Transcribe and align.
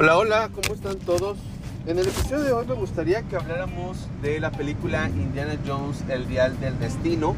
Hola, 0.00 0.16
hola, 0.16 0.48
¿cómo 0.54 0.76
están 0.76 0.96
todos? 1.00 1.36
En 1.84 1.98
el 1.98 2.06
episodio 2.06 2.44
de 2.44 2.52
hoy 2.52 2.66
me 2.68 2.74
gustaría 2.74 3.22
que 3.22 3.34
habláramos 3.34 3.96
de 4.22 4.38
la 4.38 4.52
película 4.52 5.08
Indiana 5.08 5.56
Jones, 5.66 6.04
El 6.08 6.28
Dial 6.28 6.60
del 6.60 6.78
Destino. 6.78 7.34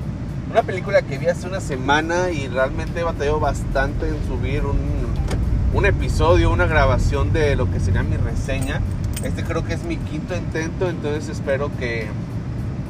Una 0.51 0.63
película 0.63 1.01
que 1.01 1.17
vi 1.17 1.29
hace 1.29 1.47
una 1.47 1.61
semana 1.61 2.31
y 2.31 2.49
realmente 2.49 3.01
he 3.01 3.03
batallado 3.03 3.41
bastante 3.41 4.09
en 4.09 4.17
subir 4.27 4.67
un, 4.67 4.77
un 5.73 5.87
episodio, 5.87 6.51
una 6.51 6.67
grabación 6.67 7.33
de 7.33 7.57
lo 7.57 7.71
que 7.71 7.81
sería 7.81 8.03
mi 8.03 8.19
reseña. 8.19 8.83
Este 9.25 9.43
creo 9.43 9.65
que 9.65 9.73
es 9.73 9.85
mi 9.85 9.97
quinto 9.97 10.37
intento, 10.37 10.91
entonces 10.91 11.31
espero 11.31 11.71
que, 11.79 12.09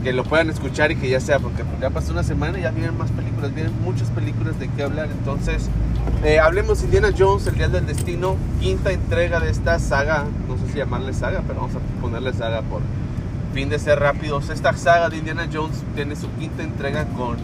que 0.02 0.12
lo 0.12 0.24
puedan 0.24 0.50
escuchar 0.50 0.90
y 0.90 0.96
que 0.96 1.08
ya 1.08 1.20
sea, 1.20 1.38
porque 1.38 1.62
ya 1.80 1.90
pasó 1.90 2.12
una 2.12 2.22
semana 2.22 2.58
y 2.58 2.62
ya 2.62 2.70
vienen 2.70 2.96
más 2.96 3.10
películas, 3.10 3.54
vienen 3.54 3.72
muchas 3.82 4.08
películas 4.10 4.58
de 4.58 4.68
qué 4.68 4.82
hablar. 4.82 5.08
Entonces, 5.10 5.68
eh, 6.24 6.38
hablemos 6.38 6.82
Indiana 6.82 7.10
Jones, 7.16 7.46
El 7.46 7.56
Día 7.56 7.68
del 7.68 7.86
Destino, 7.86 8.36
quinta 8.60 8.92
entrega 8.92 9.40
de 9.40 9.50
esta 9.50 9.78
saga, 9.78 10.24
no 10.48 10.56
sé 10.58 10.72
si 10.72 10.78
llamarle 10.78 11.12
saga, 11.12 11.42
pero 11.46 11.60
vamos 11.60 11.76
a 11.76 12.00
ponerle 12.00 12.32
saga 12.32 12.62
por 12.62 12.80
fin 13.52 13.68
de 13.68 13.78
ser 13.78 13.98
rápidos. 13.98 14.48
Esta 14.48 14.76
saga 14.76 15.10
de 15.10 15.18
Indiana 15.18 15.48
Jones 15.52 15.82
tiene 15.94 16.16
su 16.16 16.30
quinta 16.32 16.62
entrega 16.62 17.04
con, 17.06 17.36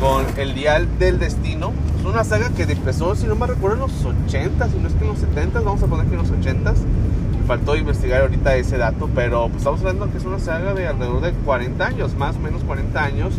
con 0.00 0.24
El 0.36 0.54
Dial 0.54 0.88
del 0.98 1.18
Destino. 1.18 1.72
Es 1.98 2.04
una 2.04 2.24
saga 2.24 2.50
que 2.50 2.64
empezó, 2.64 3.14
si 3.14 3.26
no 3.26 3.36
me 3.36 3.46
recuerdo, 3.46 3.76
en 3.76 3.92
los 3.92 4.04
80, 4.04 4.68
si 4.68 4.78
no 4.78 4.88
es 4.88 4.94
que 4.94 5.04
en 5.04 5.08
los 5.10 5.18
70, 5.18 5.60
vamos 5.60 5.82
a 5.82 5.86
poner 5.86 6.06
que 6.06 6.12
en 6.12 6.22
los 6.22 6.30
80 6.30 6.74
faltó 7.46 7.76
investigar 7.76 8.22
ahorita 8.22 8.56
ese 8.56 8.78
dato, 8.78 9.08
pero 9.14 9.48
pues 9.48 9.58
estamos 9.58 9.80
hablando 9.80 10.10
que 10.10 10.18
es 10.18 10.24
una 10.24 10.38
saga 10.38 10.74
de 10.74 10.86
alrededor 10.86 11.20
de 11.20 11.32
40 11.32 11.86
años, 11.86 12.14
más 12.14 12.36
o 12.36 12.40
menos 12.40 12.64
40 12.64 13.02
años, 13.02 13.34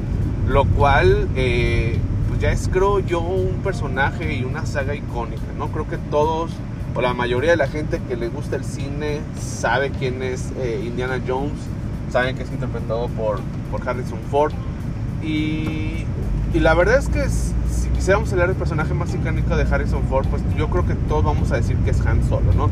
lo 0.47 0.65
cual 0.65 1.27
eh, 1.35 1.99
pues 2.27 2.39
ya 2.39 2.51
es 2.51 2.69
creo 2.71 2.99
yo 2.99 3.19
un 3.19 3.61
personaje 3.63 4.35
y 4.35 4.43
una 4.43 4.65
saga 4.65 4.95
icónica, 4.95 5.43
¿no? 5.57 5.69
Creo 5.69 5.87
que 5.87 5.97
todos 5.97 6.51
o 6.95 7.01
la 7.01 7.13
mayoría 7.13 7.51
de 7.51 7.57
la 7.57 7.67
gente 7.67 7.99
que 8.07 8.15
le 8.15 8.29
gusta 8.29 8.55
el 8.55 8.63
cine 8.63 9.19
sabe 9.37 9.91
quién 9.91 10.23
es 10.23 10.53
eh, 10.57 10.81
Indiana 10.85 11.19
Jones, 11.27 11.59
saben 12.09 12.37
que 12.37 12.43
es 12.43 12.51
interpretado 12.51 13.09
por, 13.09 13.39
por 13.69 13.87
Harrison 13.87 14.19
Ford 14.31 14.53
y, 15.21 16.05
y 16.53 16.59
la 16.59 16.73
verdad 16.73 16.99
es 16.99 17.09
que 17.09 17.23
si 18.05 18.09
quisiéramos 18.09 18.31
hablar 18.33 18.49
del 18.49 18.57
personaje 18.57 18.93
más 18.93 19.15
icónico 19.15 19.55
de 19.55 19.63
Harrison 19.63 20.03
Ford, 20.03 20.27
pues 20.27 20.43
yo 20.55 20.69
creo 20.69 20.85
que 20.85 20.93
todos 20.93 21.23
vamos 21.23 21.51
a 21.51 21.55
decir 21.55 21.75
que 21.77 21.89
es 21.89 22.05
Han 22.05 22.23
Solo, 22.29 22.53
¿no? 22.53 22.69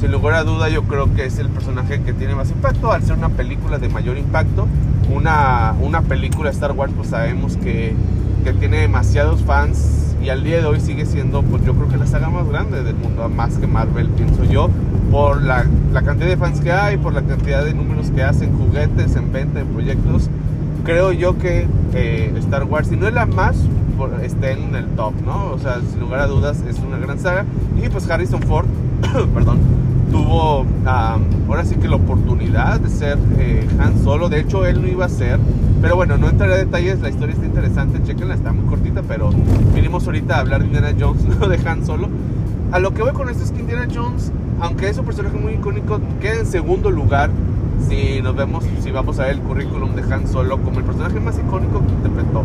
sin 0.00 0.12
lugar 0.12 0.34
a 0.34 0.44
duda 0.44 0.68
yo 0.68 0.84
creo 0.84 1.12
que 1.12 1.24
es 1.24 1.40
el 1.40 1.48
personaje 1.48 2.02
que 2.02 2.12
tiene 2.12 2.36
más 2.36 2.52
impacto 2.52 2.92
al 2.92 3.02
ser 3.02 3.16
una 3.16 3.30
película 3.30 3.78
de 3.78 3.88
mayor 3.88 4.16
impacto. 4.16 4.68
Una, 5.12 5.74
una 5.80 6.02
película 6.02 6.50
Star 6.50 6.70
Wars 6.70 6.92
pues 6.94 7.08
sabemos 7.08 7.56
que, 7.56 7.96
que, 8.44 8.52
tiene 8.52 8.78
demasiados 8.78 9.42
fans 9.42 10.14
y 10.22 10.28
al 10.28 10.44
día 10.44 10.58
de 10.58 10.66
hoy 10.66 10.78
sigue 10.78 11.04
siendo 11.04 11.42
pues 11.42 11.64
yo 11.64 11.74
creo 11.74 11.88
que 11.88 11.96
la 11.96 12.06
saga 12.06 12.30
más 12.30 12.48
grande 12.48 12.84
del 12.84 12.94
mundo, 12.94 13.28
más 13.28 13.58
que 13.58 13.66
Marvel 13.66 14.08
pienso 14.10 14.44
yo, 14.44 14.70
por 15.10 15.42
la, 15.42 15.66
la 15.92 16.02
cantidad 16.02 16.28
de 16.28 16.36
fans 16.36 16.60
que 16.60 16.70
hay, 16.70 16.96
por 16.96 17.12
la 17.12 17.22
cantidad 17.22 17.64
de 17.64 17.74
números 17.74 18.12
que 18.12 18.22
hacen, 18.22 18.56
juguetes, 18.56 19.16
en 19.16 19.32
venta, 19.32 19.58
en 19.58 19.66
proyectos. 19.66 20.30
Creo 20.84 21.10
yo 21.10 21.36
que 21.38 21.66
eh, 21.92 22.32
Star 22.36 22.62
Wars, 22.62 22.86
si 22.86 22.96
no 22.96 23.08
es 23.08 23.14
la 23.14 23.26
más, 23.26 23.56
esté 24.22 24.52
en 24.52 24.74
el 24.74 24.86
top, 24.96 25.14
¿no? 25.24 25.52
O 25.52 25.58
sea, 25.58 25.80
sin 25.90 26.00
lugar 26.00 26.20
a 26.20 26.26
dudas 26.26 26.62
es 26.68 26.78
una 26.78 26.98
gran 26.98 27.18
saga. 27.18 27.44
Y 27.82 27.88
pues 27.88 28.08
Harrison 28.08 28.42
Ford, 28.42 28.66
perdón, 29.34 29.58
tuvo 30.10 30.64
ahora 30.86 31.64
sí 31.64 31.76
que 31.76 31.88
la 31.88 31.96
oportunidad 31.96 32.80
de 32.80 32.88
ser 32.88 33.18
eh, 33.38 33.66
Han 33.78 34.02
Solo. 34.02 34.28
De 34.28 34.40
hecho, 34.40 34.66
él 34.66 34.82
no 34.82 34.88
iba 34.88 35.06
a 35.06 35.08
ser. 35.08 35.38
Pero 35.80 35.96
bueno, 35.96 36.16
no 36.16 36.28
entraré 36.28 36.54
a 36.54 36.58
detalles. 36.58 37.00
La 37.00 37.08
historia 37.08 37.34
está 37.34 37.46
interesante. 37.46 38.02
Chequenla, 38.02 38.34
está 38.34 38.52
muy 38.52 38.66
cortita. 38.66 39.02
Pero 39.02 39.30
vinimos 39.74 40.06
ahorita 40.06 40.36
a 40.36 40.40
hablar 40.40 40.60
de 40.60 40.66
Indiana 40.66 40.94
Jones, 40.98 41.24
no 41.40 41.48
de 41.48 41.68
Han 41.68 41.84
Solo. 41.84 42.08
A 42.72 42.78
lo 42.78 42.92
que 42.92 43.02
voy 43.02 43.12
con 43.12 43.28
esto 43.28 43.44
es 43.44 43.52
que 43.52 43.60
Indiana 43.60 43.86
Jones, 43.92 44.32
aunque 44.60 44.88
es 44.88 44.98
un 44.98 45.04
personaje 45.04 45.36
muy 45.36 45.54
icónico, 45.54 46.00
queda 46.20 46.40
en 46.40 46.46
segundo 46.46 46.90
lugar. 46.90 47.30
Si 47.80 48.20
nos 48.22 48.34
vemos, 48.34 48.64
si 48.80 48.90
vamos 48.90 49.18
a 49.18 49.24
ver 49.24 49.32
el 49.32 49.40
currículum 49.40 49.94
de 49.94 50.02
Han 50.12 50.26
Solo 50.26 50.58
como 50.62 50.80
el 50.80 50.84
personaje 50.84 51.20
más 51.20 51.38
icónico 51.38 51.84
que 51.86 51.92
interpretó. 51.92 52.42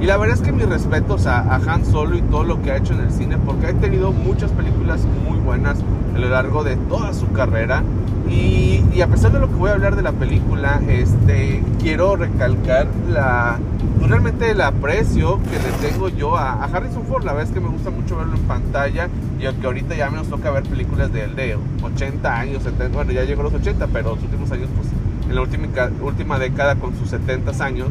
Y 0.00 0.06
la 0.06 0.16
verdad 0.16 0.36
es 0.36 0.42
que 0.42 0.52
mis 0.52 0.68
respetos 0.68 1.26
a, 1.26 1.40
a 1.40 1.56
Han 1.56 1.84
Solo 1.84 2.16
y 2.16 2.22
todo 2.22 2.44
lo 2.44 2.62
que 2.62 2.72
ha 2.72 2.76
hecho 2.76 2.94
en 2.94 3.00
el 3.00 3.10
cine, 3.10 3.38
porque 3.38 3.66
ha 3.66 3.74
tenido 3.74 4.12
muchas 4.12 4.50
películas 4.52 5.06
muy 5.28 5.38
buenas, 5.38 5.78
a 6.14 6.18
lo 6.18 6.28
largo 6.28 6.64
de 6.64 6.76
toda 6.76 7.12
su 7.14 7.30
carrera. 7.32 7.82
Y, 8.30 9.00
a 9.00 9.06
pesar 9.08 9.32
de 9.32 9.40
lo 9.40 9.48
que 9.48 9.54
voy 9.54 9.70
a 9.70 9.72
hablar 9.72 9.96
de 9.96 10.02
la 10.02 10.12
película, 10.12 10.80
este, 10.88 11.62
quiero 11.80 12.16
recalcar 12.16 12.86
la, 13.08 13.58
pues, 13.98 14.10
realmente 14.10 14.50
el 14.50 14.60
aprecio 14.60 15.40
que 15.42 15.58
le 15.58 15.88
tengo 15.88 16.08
yo 16.10 16.36
a, 16.36 16.64
Harrison 16.64 17.04
Ford. 17.06 17.24
La 17.24 17.32
verdad 17.32 17.48
es 17.48 17.54
que 17.54 17.60
me 17.60 17.70
gusta 17.70 17.90
mucho 17.90 18.16
verlo 18.16 18.36
en 18.36 18.42
pantalla 18.42 19.08
y 19.40 19.46
aunque 19.46 19.66
ahorita 19.66 19.96
ya 19.96 20.10
me 20.10 20.18
nos 20.18 20.28
toca 20.28 20.50
ver 20.50 20.62
películas 20.64 21.12
de 21.12 21.24
él 21.24 21.34
de 21.34 21.56
80 21.82 22.38
años, 22.38 22.62
70, 22.62 22.94
bueno, 22.94 23.12
ya 23.12 23.24
llegó 23.24 23.40
a 23.40 23.44
los 23.44 23.54
80, 23.54 23.86
pero 23.88 24.14
los 24.14 24.22
últimos 24.22 24.50
años, 24.52 24.68
pues 24.76 24.88
en 25.28 25.34
la 25.34 25.40
última, 25.40 25.66
última 26.02 26.38
década 26.38 26.76
con 26.76 26.96
sus 26.98 27.10
70 27.10 27.64
años, 27.64 27.88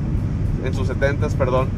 en 0.64 0.74
sus 0.74 0.88
70, 0.88 1.28
perdón, 1.30 1.70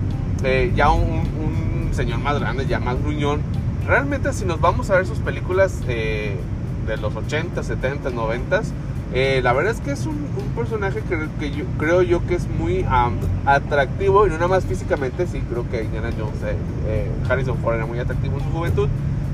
eh, 0.43 0.73
ya 0.75 0.89
un, 0.89 1.03
un 1.03 1.93
señor 1.93 2.19
más 2.19 2.39
grande, 2.39 2.65
ya 2.67 2.79
más 2.79 3.01
gruñón, 3.01 3.41
realmente 3.87 4.33
si 4.33 4.45
nos 4.45 4.59
vamos 4.59 4.89
a 4.89 4.95
ver 4.95 5.05
sus 5.05 5.19
películas 5.19 5.79
eh, 5.87 6.35
de 6.91 6.97
los 6.97 7.15
80, 7.15 7.63
70, 7.63 8.09
90, 8.09 8.61
eh, 9.13 9.41
la 9.43 9.53
verdad 9.53 9.73
es 9.73 9.81
que 9.81 9.91
es 9.91 10.05
un, 10.05 10.15
un 10.15 10.55
personaje 10.55 11.01
que, 11.01 11.27
que 11.39 11.51
yo, 11.51 11.65
creo 11.77 12.01
yo 12.01 12.25
que 12.27 12.35
es 12.35 12.47
muy 12.47 12.79
um, 12.81 13.15
atractivo 13.45 14.25
y 14.25 14.29
no 14.29 14.35
nada 14.35 14.47
más 14.47 14.65
físicamente, 14.65 15.25
sí, 15.27 15.41
creo 15.49 15.69
que 15.69 15.83
Indiana 15.83 16.11
Jones, 16.17 16.41
eh, 16.43 16.55
eh, 16.87 17.11
Harrison 17.29 17.57
Ford 17.57 17.75
era 17.75 17.85
muy 17.85 17.99
atractivo 17.99 18.37
en 18.37 18.43
su 18.43 18.49
juventud, 18.51 18.89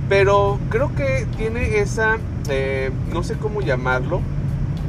pero 0.08 0.60
creo 0.70 0.94
que 0.96 1.28
tiene 1.36 1.80
esa, 1.80 2.18
eh, 2.50 2.92
no 3.12 3.24
sé 3.24 3.36
cómo 3.36 3.62
llamarlo, 3.62 4.22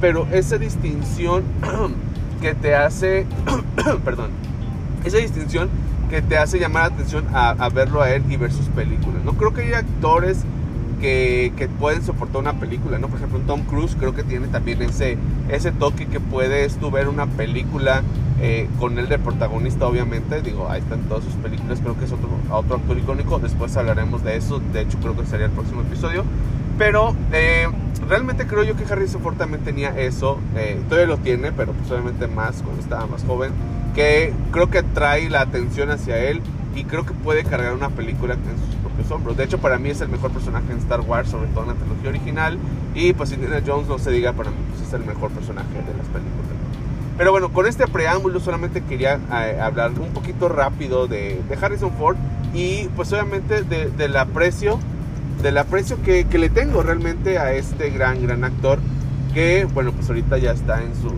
pero 0.00 0.26
esa 0.30 0.58
distinción 0.58 1.44
que 2.40 2.54
te 2.54 2.74
hace, 2.74 3.26
perdón, 4.04 4.30
esa 5.04 5.18
distinción 5.18 5.68
que 6.08 6.22
te 6.22 6.38
hace 6.38 6.58
llamar 6.58 6.90
la 6.90 6.94
atención 6.94 7.24
a, 7.34 7.50
a, 7.50 7.68
verlo 7.68 8.00
a 8.00 8.10
él 8.10 8.22
y 8.30 8.36
ver 8.36 8.52
sus 8.52 8.66
películas. 8.68 9.22
No 9.24 9.34
creo 9.34 9.52
que 9.52 9.62
haya 9.62 9.78
actores 9.78 10.44
que, 11.00 11.52
que, 11.56 11.68
pueden 11.68 12.02
soportar 12.02 12.40
una 12.40 12.60
película, 12.60 12.98
¿no? 12.98 13.08
Por 13.08 13.18
ejemplo, 13.18 13.40
Tom 13.46 13.62
Cruise 13.62 13.96
creo 13.98 14.14
que 14.14 14.22
tiene 14.22 14.48
también 14.48 14.82
ese, 14.82 15.16
ese 15.48 15.72
toque 15.72 16.06
que 16.06 16.20
puedes 16.20 16.76
tú 16.76 16.90
ver 16.90 17.08
una 17.08 17.26
película 17.26 18.02
eh, 18.40 18.68
con 18.78 18.98
él 18.98 19.08
de 19.08 19.18
protagonista, 19.18 19.86
obviamente. 19.86 20.42
Digo, 20.42 20.68
ahí 20.70 20.80
están 20.80 21.00
todas 21.02 21.24
sus 21.24 21.34
películas, 21.34 21.80
creo 21.80 21.98
que 21.98 22.04
es 22.04 22.12
otro, 22.12 22.28
otro 22.50 22.76
actor 22.76 22.98
icónico. 22.98 23.38
Después 23.38 23.76
hablaremos 23.76 24.24
de 24.24 24.36
eso, 24.36 24.60
de 24.72 24.82
hecho 24.82 24.98
creo 24.98 25.16
que 25.16 25.26
sería 25.26 25.46
el 25.46 25.52
próximo 25.52 25.82
episodio. 25.82 26.24
Pero 26.78 27.14
eh, 27.32 27.66
realmente 28.08 28.46
creo 28.46 28.62
yo 28.62 28.76
que 28.76 28.84
Harrison 28.84 29.20
Ford 29.20 29.36
también 29.36 29.64
tenía 29.64 29.98
eso, 29.98 30.38
eh, 30.56 30.80
todavía 30.88 31.08
lo 31.08 31.18
tiene, 31.18 31.50
pero 31.52 31.72
pues 31.72 31.90
obviamente 31.90 32.28
más 32.28 32.62
cuando 32.62 32.80
estaba 32.80 33.06
más 33.06 33.24
joven 33.24 33.50
que 33.94 34.32
creo 34.52 34.70
que 34.70 34.84
trae 34.84 35.28
la 35.28 35.40
atención 35.40 35.90
hacia 35.90 36.18
él 36.18 36.40
y 36.76 36.84
creo 36.84 37.04
que 37.04 37.14
puede 37.14 37.42
cargar 37.42 37.74
una 37.74 37.88
película 37.88 38.34
en 38.34 38.40
sus 38.64 38.76
propios 38.98 39.10
hombros. 39.12 39.36
De 39.36 39.44
hecho, 39.44 39.58
para 39.58 39.78
mí 39.78 39.90
es 39.90 40.00
el 40.00 40.08
mejor 40.08 40.30
personaje 40.30 40.72
en 40.72 40.78
Star 40.78 41.00
Wars, 41.00 41.30
sobre 41.30 41.48
todo 41.48 41.62
en 41.62 41.68
la 41.68 41.74
trilogía 41.74 42.10
original. 42.10 42.58
Y 42.94 43.12
pues 43.12 43.32
Indiana 43.32 43.62
Jones, 43.64 43.88
no 43.88 43.98
se 43.98 44.10
diga, 44.10 44.32
para 44.32 44.50
mí 44.50 44.56
pues, 44.70 44.86
es 44.86 44.92
el 44.92 45.04
mejor 45.04 45.30
personaje 45.30 45.68
de 45.68 45.96
las 45.96 46.06
películas. 46.06 46.48
Pero 47.16 47.32
bueno, 47.32 47.52
con 47.52 47.66
este 47.66 47.86
preámbulo 47.86 48.38
solamente 48.38 48.82
quería 48.82 49.18
eh, 49.32 49.58
hablar 49.60 49.90
un 49.98 50.12
poquito 50.12 50.48
rápido 50.48 51.08
de, 51.08 51.40
de, 51.48 51.56
Harrison 51.60 51.90
Ford 51.92 52.16
y 52.54 52.84
pues 52.94 53.12
obviamente 53.12 53.62
de, 53.62 53.90
del 53.90 54.16
aprecio, 54.16 54.78
del 55.42 55.58
aprecio 55.58 56.00
que, 56.02 56.26
que 56.26 56.38
le 56.38 56.48
tengo 56.48 56.80
realmente 56.82 57.38
a 57.38 57.52
este 57.52 57.90
gran, 57.90 58.22
gran 58.22 58.44
actor 58.44 58.78
que, 59.34 59.66
bueno, 59.74 59.90
pues 59.92 60.08
ahorita 60.08 60.38
ya 60.38 60.52
está 60.52 60.80
en 60.80 60.94
sus 60.94 61.12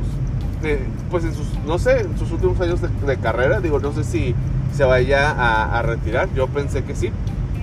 eh, 0.62 0.78
pues 1.10 1.24
en 1.24 1.34
sus, 1.34 1.46
no 1.66 1.78
sé, 1.78 2.00
en 2.00 2.18
sus 2.18 2.30
últimos 2.32 2.58
años 2.60 2.80
de, 2.80 2.88
de 2.88 3.16
carrera, 3.18 3.60
digo, 3.60 3.78
no 3.78 3.92
sé 3.92 4.04
si 4.04 4.34
se 4.74 4.84
vaya 4.84 5.30
a, 5.30 5.78
a, 5.78 5.82
retirar, 5.82 6.28
yo 6.34 6.46
pensé 6.48 6.84
que 6.84 6.94
sí, 6.94 7.10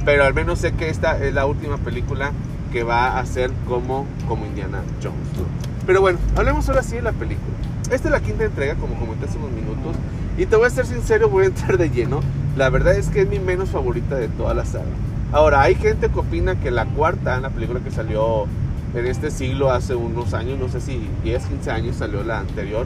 pero 0.07 0.24
al 0.24 0.33
menos 0.33 0.59
sé 0.59 0.71
que 0.71 0.88
esta 0.88 1.21
es 1.21 1.33
la 1.33 1.45
última 1.45 1.75
película 1.80 2.31
que 2.71 2.83
va 2.83 3.07
a 3.07 3.19
hacer 3.19 3.51
como, 3.68 4.06
como 4.25 4.45
Indiana 4.45 4.81
Jones. 5.04 5.18
Pero 5.86 6.00
bueno, 6.00 6.18
hablemos 6.38 6.69
ahora 6.69 6.81
sí 6.81 6.95
de 6.95 7.01
la 7.01 7.12
película. 7.12 7.54
Esta 7.92 8.07
es 8.07 8.12
la 8.12 8.21
quinta 8.21 8.45
entrega, 8.45 8.75
como 8.75 8.98
comenté 8.98 9.25
hace 9.25 9.38
unos 9.38 9.51
minutos, 9.51 9.98
y 10.38 10.45
te 10.45 10.56
voy 10.56 10.68
a 10.68 10.69
ser 10.69 10.86
sincero, 10.86 11.27
voy 11.27 11.44
a 11.44 11.48
entrar 11.48 11.77
de 11.77 11.89
lleno. 11.89 12.21
La 12.56 12.69
verdad 12.69 12.95
es 12.95 13.09
que 13.09 13.24
es 13.24 13.27
mi 13.27 13.39
menos 13.39 13.71
favorita 13.71 14.15
de 14.15 14.30
toda 14.30 14.54
la 14.54 14.63
saga. 14.63 14.86
Ahora, 15.33 15.62
hay 15.62 15.75
gente 15.75 16.07
que 16.07 16.18
opina 16.18 16.57
que 16.57 16.71
la 16.71 16.86
cuarta, 16.86 17.42
la 17.42 17.50
película 17.50 17.81
que 17.81 17.92
salió 17.92 18.45
en 18.95 19.07
este 19.07 19.30
siglo, 19.30 19.71
hace 19.71 19.94
unos 19.94 20.33
años, 20.33 20.57
no 20.57 20.69
sé 20.69 20.80
si 20.80 21.06
10, 21.25 21.48
15 21.48 21.69
años 21.69 21.98
salió 21.98 22.24
la 22.24 22.39
anterior. 22.39 22.86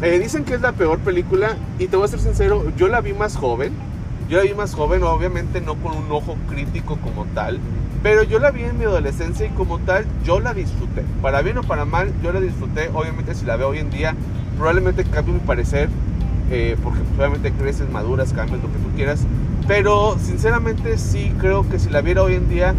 Eh, 0.00 0.18
dicen 0.18 0.44
que 0.44 0.54
es 0.54 0.62
la 0.62 0.72
peor 0.72 0.98
película 1.00 1.56
y 1.78 1.88
te 1.88 1.96
voy 1.98 2.06
a 2.06 2.08
ser 2.08 2.20
sincero, 2.20 2.72
yo 2.78 2.88
la 2.88 3.02
vi 3.02 3.12
más 3.12 3.36
joven. 3.36 3.74
Yo 4.28 4.38
la 4.38 4.44
vi 4.44 4.54
más 4.54 4.74
joven, 4.74 5.02
obviamente 5.02 5.60
no 5.60 5.74
con 5.74 5.96
un 5.96 6.10
ojo 6.10 6.36
crítico 6.48 6.96
como 6.96 7.26
tal, 7.26 7.60
pero 8.02 8.22
yo 8.22 8.38
la 8.38 8.50
vi 8.50 8.62
en 8.62 8.78
mi 8.78 8.84
adolescencia 8.84 9.46
y 9.46 9.50
como 9.50 9.78
tal 9.80 10.06
yo 10.24 10.40
la 10.40 10.54
disfruté. 10.54 11.04
Para 11.20 11.42
bien 11.42 11.58
o 11.58 11.62
para 11.62 11.84
mal, 11.84 12.10
yo 12.22 12.32
la 12.32 12.40
disfruté. 12.40 12.90
Obviamente 12.94 13.34
si 13.34 13.44
la 13.44 13.56
veo 13.56 13.68
hoy 13.68 13.78
en 13.78 13.90
día, 13.90 14.14
probablemente 14.56 15.04
cambie 15.04 15.34
mi 15.34 15.40
parecer, 15.40 15.90
eh, 16.50 16.76
porque 16.82 17.00
obviamente 17.18 17.52
creces, 17.52 17.90
maduras, 17.90 18.32
cambias 18.32 18.62
lo 18.62 18.72
que 18.72 18.78
tú 18.78 18.94
quieras. 18.96 19.26
Pero 19.68 20.16
sinceramente 20.18 20.96
sí 20.96 21.32
creo 21.38 21.68
que 21.68 21.78
si 21.78 21.90
la 21.90 22.00
viera 22.00 22.22
hoy 22.22 22.34
en 22.34 22.48
día, 22.48 22.74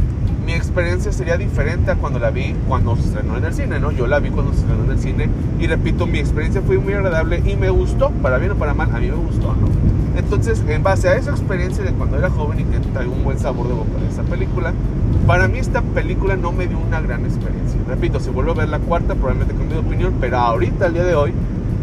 mi 0.47 0.53
experiencia 0.53 1.11
sería 1.11 1.37
diferente 1.37 1.91
a 1.91 1.95
cuando 1.95 2.17
la 2.17 2.31
vi 2.31 2.55
cuando 2.67 2.95
se 2.95 3.03
estrenó 3.03 3.37
en 3.37 3.45
el 3.45 3.53
cine, 3.53 3.79
¿no? 3.79 3.91
Yo 3.91 4.07
la 4.07 4.19
vi 4.19 4.29
cuando 4.29 4.51
se 4.53 4.61
estrenó 4.61 4.83
en 4.83 4.91
el 4.91 4.99
cine 4.99 5.29
y 5.59 5.67
repito, 5.67 6.07
mi 6.07 6.19
experiencia 6.19 6.61
fue 6.61 6.77
muy 6.79 6.93
agradable 6.93 7.41
y 7.45 7.55
me 7.55 7.69
gustó, 7.69 8.09
para 8.21 8.39
bien 8.39 8.51
o 8.51 8.55
para 8.55 8.73
mal, 8.73 8.89
a 8.93 8.99
mí 8.99 9.09
me 9.09 9.15
gustó, 9.15 9.55
¿no? 9.55 10.04
Entonces, 10.17 10.63
en 10.67 10.83
base 10.83 11.09
a 11.09 11.15
esa 11.15 11.31
experiencia 11.31 11.83
de 11.83 11.91
cuando 11.91 12.17
era 12.17 12.29
joven 12.29 12.59
y 12.59 12.63
que 12.63 12.79
traigo 12.79 13.13
un 13.13 13.23
buen 13.23 13.39
sabor 13.39 13.67
de 13.67 13.73
boca 13.73 13.99
de 13.99 14.07
esa 14.07 14.23
película, 14.23 14.73
para 15.27 15.47
mí 15.47 15.59
esta 15.59 15.81
película 15.81 16.35
no 16.35 16.51
me 16.51 16.67
dio 16.67 16.77
una 16.77 17.01
gran 17.01 17.25
experiencia. 17.25 17.79
Repito, 17.87 18.19
si 18.19 18.29
vuelvo 18.29 18.51
a 18.51 18.55
ver 18.55 18.69
la 18.69 18.79
cuarta, 18.79 19.15
probablemente 19.15 19.53
cambie 19.53 19.75
de 19.75 19.81
opinión, 19.81 20.15
pero 20.21 20.37
ahorita, 20.37 20.85
al 20.85 20.93
día 20.93 21.03
de 21.03 21.15
hoy, 21.15 21.33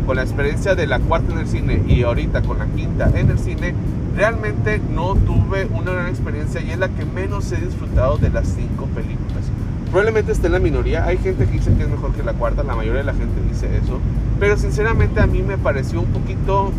con 0.07 0.17
la 0.17 0.23
experiencia 0.23 0.75
de 0.75 0.87
la 0.87 0.99
cuarta 0.99 1.33
en 1.33 1.39
el 1.39 1.47
cine 1.47 1.83
y 1.87 2.03
ahorita 2.03 2.43
con 2.43 2.59
la 2.59 2.67
quinta 2.67 3.11
en 3.15 3.31
el 3.31 3.39
cine, 3.39 3.75
realmente 4.17 4.81
no 4.93 5.15
tuve 5.15 5.67
una 5.73 5.93
gran 5.93 6.09
experiencia 6.09 6.61
y 6.61 6.71
es 6.71 6.79
la 6.79 6.89
que 6.89 7.05
menos 7.05 7.51
he 7.53 7.57
disfrutado 7.57 8.19
de 8.19 8.31
las 8.31 8.49
cinco 8.49 8.87
películas. 8.87 9.45
Probablemente 9.91 10.33
esté 10.33 10.47
en 10.47 10.55
la 10.55 10.59
minoría, 10.59 11.05
hay 11.05 11.19
gente 11.19 11.45
que 11.45 11.53
dice 11.53 11.73
que 11.75 11.83
es 11.83 11.89
mejor 11.89 12.13
que 12.13 12.23
la 12.23 12.33
cuarta, 12.33 12.63
la 12.63 12.75
mayoría 12.75 13.01
de 13.01 13.07
la 13.07 13.15
gente 13.15 13.35
dice 13.49 13.69
eso, 13.77 14.01
pero 14.41 14.57
sinceramente 14.57 15.21
a 15.21 15.27
mí 15.27 15.43
me 15.43 15.59
pareció 15.59 16.01
un 16.01 16.07
poquito, 16.07 16.73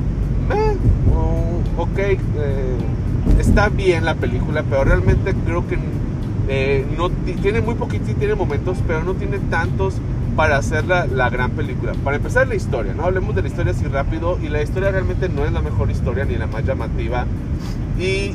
ok, 1.78 1.98
eh, 1.98 2.18
está 3.40 3.70
bien 3.70 4.06
la 4.06 4.16
película, 4.16 4.64
pero 4.70 4.84
realmente 4.84 5.34
creo 5.46 5.68
que 5.68 5.78
eh, 6.48 6.86
no 6.98 7.10
tiene 7.10 7.62
muy 7.62 7.76
poquito, 7.76 8.14
tiene 8.16 8.36
momentos, 8.36 8.78
pero 8.86 9.04
no 9.04 9.14
tiene 9.14 9.40
tantos 9.50 9.96
para 10.36 10.58
hacer 10.58 10.86
la, 10.86 11.30
gran 11.30 11.52
película. 11.52 11.94
Para 12.04 12.18
empezar 12.18 12.48
la 12.48 12.56
historia, 12.56 12.94
¿no? 12.94 13.04
Hablemos 13.04 13.36
de 13.36 13.44
la 13.44 13.48
historia 13.48 13.72
así 13.72 13.86
rápido 13.86 14.40
y 14.42 14.50
la 14.50 14.62
historia 14.62 14.92
realmente 14.92 15.30
no 15.30 15.46
es 15.46 15.52
la 15.52 15.62
mejor 15.62 15.92
historia 15.92 16.26
ni 16.26 16.36
la 16.36 16.48
más 16.48 16.66
llamativa. 16.66 17.26
Y 18.00 18.32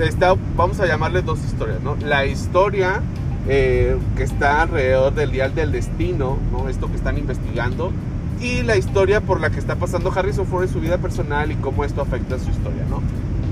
está, 0.00 0.34
vamos 0.56 0.80
a 0.80 0.86
llamarle 0.86 1.22
dos 1.22 1.44
historias, 1.44 1.80
¿no? 1.82 1.96
La 1.96 2.26
historia 2.26 3.00
eh, 3.48 3.96
que 4.16 4.22
está 4.22 4.62
alrededor 4.62 5.14
del 5.14 5.30
Dial 5.32 5.54
del 5.54 5.72
Destino, 5.72 6.38
¿no? 6.52 6.68
Esto 6.68 6.88
que 6.88 6.96
están 6.96 7.18
investigando. 7.18 7.92
Y 8.40 8.62
la 8.62 8.76
historia 8.76 9.20
por 9.20 9.40
la 9.40 9.50
que 9.50 9.58
está 9.58 9.76
pasando 9.76 10.12
Harrison 10.14 10.46
Ford 10.46 10.64
en 10.64 10.68
su 10.68 10.80
vida 10.80 10.98
personal 10.98 11.50
y 11.50 11.54
cómo 11.56 11.84
esto 11.84 12.02
afecta 12.02 12.36
a 12.36 12.38
su 12.38 12.50
historia, 12.50 12.84
¿no? 12.90 13.02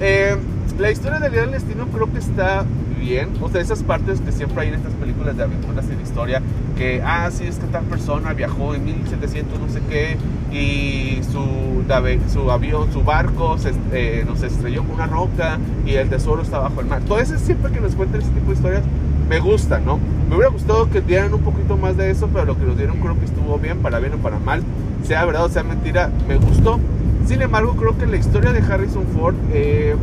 Eh, 0.00 0.36
la 0.78 0.90
historia 0.90 1.20
del 1.20 1.32
Dial 1.32 1.50
del 1.50 1.60
Destino 1.60 1.86
creo 1.86 2.12
que 2.12 2.18
está 2.18 2.64
bien. 3.04 3.30
O 3.40 3.48
sea, 3.48 3.60
esas 3.60 3.82
partes 3.82 4.20
que 4.20 4.32
siempre 4.32 4.62
hay 4.62 4.68
en 4.68 4.74
estas 4.74 4.92
películas 4.94 5.36
de 5.36 5.44
aventuras 5.44 5.86
de 5.86 5.94
historia, 6.02 6.42
que, 6.76 7.02
ah, 7.04 7.30
sí, 7.30 7.44
es 7.44 7.56
que 7.58 7.66
tal 7.66 7.84
persona 7.84 8.32
viajó 8.32 8.74
en 8.74 8.84
1700 8.84 9.60
no 9.60 9.68
sé 9.68 9.80
qué 9.88 10.16
y 10.52 11.20
su, 11.24 11.84
su 12.32 12.50
avión, 12.50 12.92
su 12.92 13.02
barco 13.02 13.58
se, 13.58 13.72
eh, 13.92 14.24
estrelló 14.42 14.82
con 14.84 14.94
una 14.94 15.06
roca 15.06 15.58
y 15.84 15.94
el 15.94 16.08
tesoro 16.08 16.42
está 16.42 16.58
bajo 16.58 16.80
el 16.80 16.86
mar. 16.86 17.02
Todo 17.02 17.18
eso 17.18 17.36
siempre 17.38 17.72
que 17.72 17.80
nos 17.80 17.94
cuentan 17.94 18.20
ese 18.20 18.30
tipo 18.30 18.46
de 18.46 18.54
historias 18.54 18.82
me 19.28 19.40
gusta, 19.40 19.78
¿no? 19.78 19.98
Me 20.28 20.36
hubiera 20.36 20.50
gustado 20.50 20.90
que 20.90 21.00
dieran 21.00 21.34
un 21.34 21.40
poquito 21.40 21.76
más 21.76 21.96
de 21.96 22.10
eso, 22.10 22.28
pero 22.32 22.44
lo 22.44 22.58
que 22.58 22.64
nos 22.64 22.76
dieron 22.76 22.98
creo 22.98 23.18
que 23.18 23.24
estuvo 23.24 23.58
bien, 23.58 23.78
para 23.78 23.98
bien 23.98 24.14
o 24.14 24.18
para 24.18 24.38
mal. 24.38 24.62
Sea 25.04 25.24
verdad 25.24 25.44
o 25.44 25.48
sea 25.48 25.62
mentira, 25.62 26.10
me 26.28 26.36
gustó. 26.36 26.80
Sin 27.26 27.42
embargo, 27.42 27.74
creo 27.76 27.96
que 27.96 28.06
la 28.06 28.16
historia 28.16 28.52
de 28.52 28.60
Harrison 28.60 29.04
Ford 29.14 29.34
eh, 29.52 29.94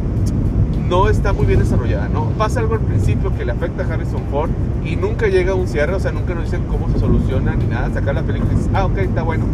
no 0.89 1.07
está 1.07 1.33
muy 1.33 1.45
bien 1.45 1.59
desarrollada, 1.59 2.09
¿no? 2.09 2.25
Pasa 2.31 2.59
algo 2.59 2.73
al 2.73 2.81
principio 2.81 3.33
que 3.35 3.45
le 3.45 3.51
afecta 3.51 3.83
a 3.83 3.93
Harrison 3.93 4.23
Ford 4.29 4.49
y 4.83 4.95
nunca 4.95 5.27
llega 5.27 5.53
a 5.53 5.55
un 5.55 5.67
cierre, 5.67 5.93
o 5.93 5.99
sea, 5.99 6.11
nunca 6.11 6.33
nos 6.33 6.45
dicen 6.45 6.63
cómo 6.69 6.89
se 6.89 6.99
soluciona 6.99 7.55
ni 7.55 7.65
nada, 7.65 7.93
sacar 7.93 8.15
la 8.15 8.23
película 8.23 8.51
y 8.51 8.55
dices, 8.55 8.71
ah, 8.73 8.85
ok, 8.85 8.97
está 8.97 9.21
bueno. 9.21 9.45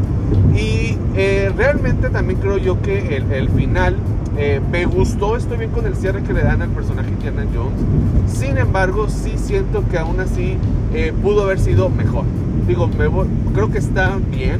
Y 0.55 0.97
eh, 1.15 1.51
realmente 1.55 2.09
también 2.09 2.39
creo 2.39 2.57
yo 2.57 2.81
que 2.81 3.17
el, 3.17 3.49
final 3.49 3.97
eh, 4.37 4.61
me 4.71 4.85
gustó, 4.85 5.35
estoy 5.35 5.57
bien 5.57 5.71
con 5.71 5.85
el 5.85 5.95
cierre 5.95 6.23
que 6.23 6.33
le 6.33 6.43
dan 6.43 6.61
al 6.61 6.69
personaje 6.69 7.09
Indiana 7.09 7.45
Jones. 7.53 7.79
Sin 8.27 8.57
embargo, 8.57 9.09
sí 9.09 9.33
siento 9.37 9.83
que 9.89 9.97
aún 9.97 10.19
así 10.19 10.57
eh, 10.93 11.13
pudo 11.21 11.43
haber 11.43 11.59
sido 11.59 11.89
mejor. 11.89 12.25
Digo, 12.67 12.89
creo 13.53 13.71
que 13.71 13.77
está 13.77 14.17
bien, 14.31 14.59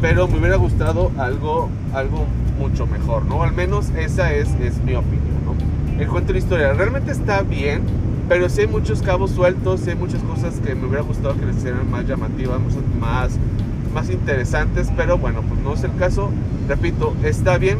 pero 0.00 0.28
me 0.28 0.38
hubiera 0.38 0.56
gustado 0.56 1.10
algo, 1.18 1.68
algo 1.92 2.26
mucho 2.58 2.86
mejor, 2.86 3.24
¿no? 3.26 3.42
Al 3.42 3.52
menos 3.52 3.90
esa 3.96 4.32
es, 4.32 4.48
es 4.60 4.80
mi 4.82 4.94
opinión 4.94 5.34
el 5.98 6.08
cuento 6.08 6.28
de 6.28 6.34
la 6.34 6.38
historia. 6.38 6.72
Realmente 6.72 7.12
está 7.12 7.42
bien, 7.42 7.82
pero 8.28 8.48
sí 8.48 8.62
hay 8.62 8.66
muchos 8.66 9.02
cabos 9.02 9.30
sueltos, 9.30 9.86
hay 9.86 9.94
muchas 9.94 10.22
cosas 10.22 10.60
que 10.60 10.74
me 10.74 10.86
hubiera 10.86 11.02
gustado 11.02 11.36
que 11.38 11.46
les 11.46 11.56
hicieran 11.56 11.90
más 11.90 12.06
llamativas, 12.06 12.60
más, 13.00 13.38
más 13.92 14.10
interesantes, 14.10 14.88
pero 14.96 15.18
bueno, 15.18 15.42
pues 15.42 15.60
no 15.60 15.74
es 15.74 15.84
el 15.84 15.94
caso. 15.96 16.30
Repito, 16.68 17.14
está 17.22 17.58
bien. 17.58 17.78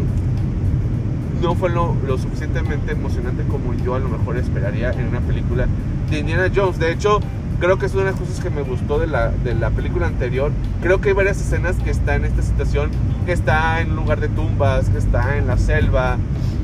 No 1.40 1.54
fue 1.54 1.70
lo, 1.70 1.94
suficientemente 2.19 2.92
emocionante 2.92 3.42
como 3.44 3.75
yo 3.75 3.94
a 3.94 3.98
lo 3.98 4.08
mejor 4.08 4.36
esperaría 4.36 4.92
en 4.92 5.08
una 5.08 5.20
película 5.20 5.66
de 6.10 6.19
Indiana 6.19 6.50
Jones. 6.54 6.78
De 6.78 6.92
hecho, 6.92 7.20
creo 7.60 7.78
que 7.78 7.86
es 7.86 7.94
una 7.94 8.04
de 8.04 8.10
las 8.12 8.20
cosas 8.20 8.40
que 8.40 8.50
me 8.50 8.62
gustó 8.62 8.98
de 8.98 9.06
la, 9.06 9.31
de 9.31 9.54
la 9.54 9.70
película 9.70 10.06
anterior. 10.06 10.52
Creo 10.82 11.00
que 11.00 11.10
hay 11.10 11.14
varias 11.14 11.40
escenas 11.40 11.76
que 11.76 11.90
está 11.90 12.16
en 12.16 12.25
esta 12.25 12.42
situación, 12.42 12.90
que 13.26 13.32
está 13.32 13.81
en 13.81 13.90
un 13.90 13.96
lugar 13.96 14.20
de 14.20 14.28
tumbas, 14.28 14.88
que 14.88 14.98
está 14.98 15.36
en 15.36 15.46
la 15.46 15.58
selva, 15.58 16.19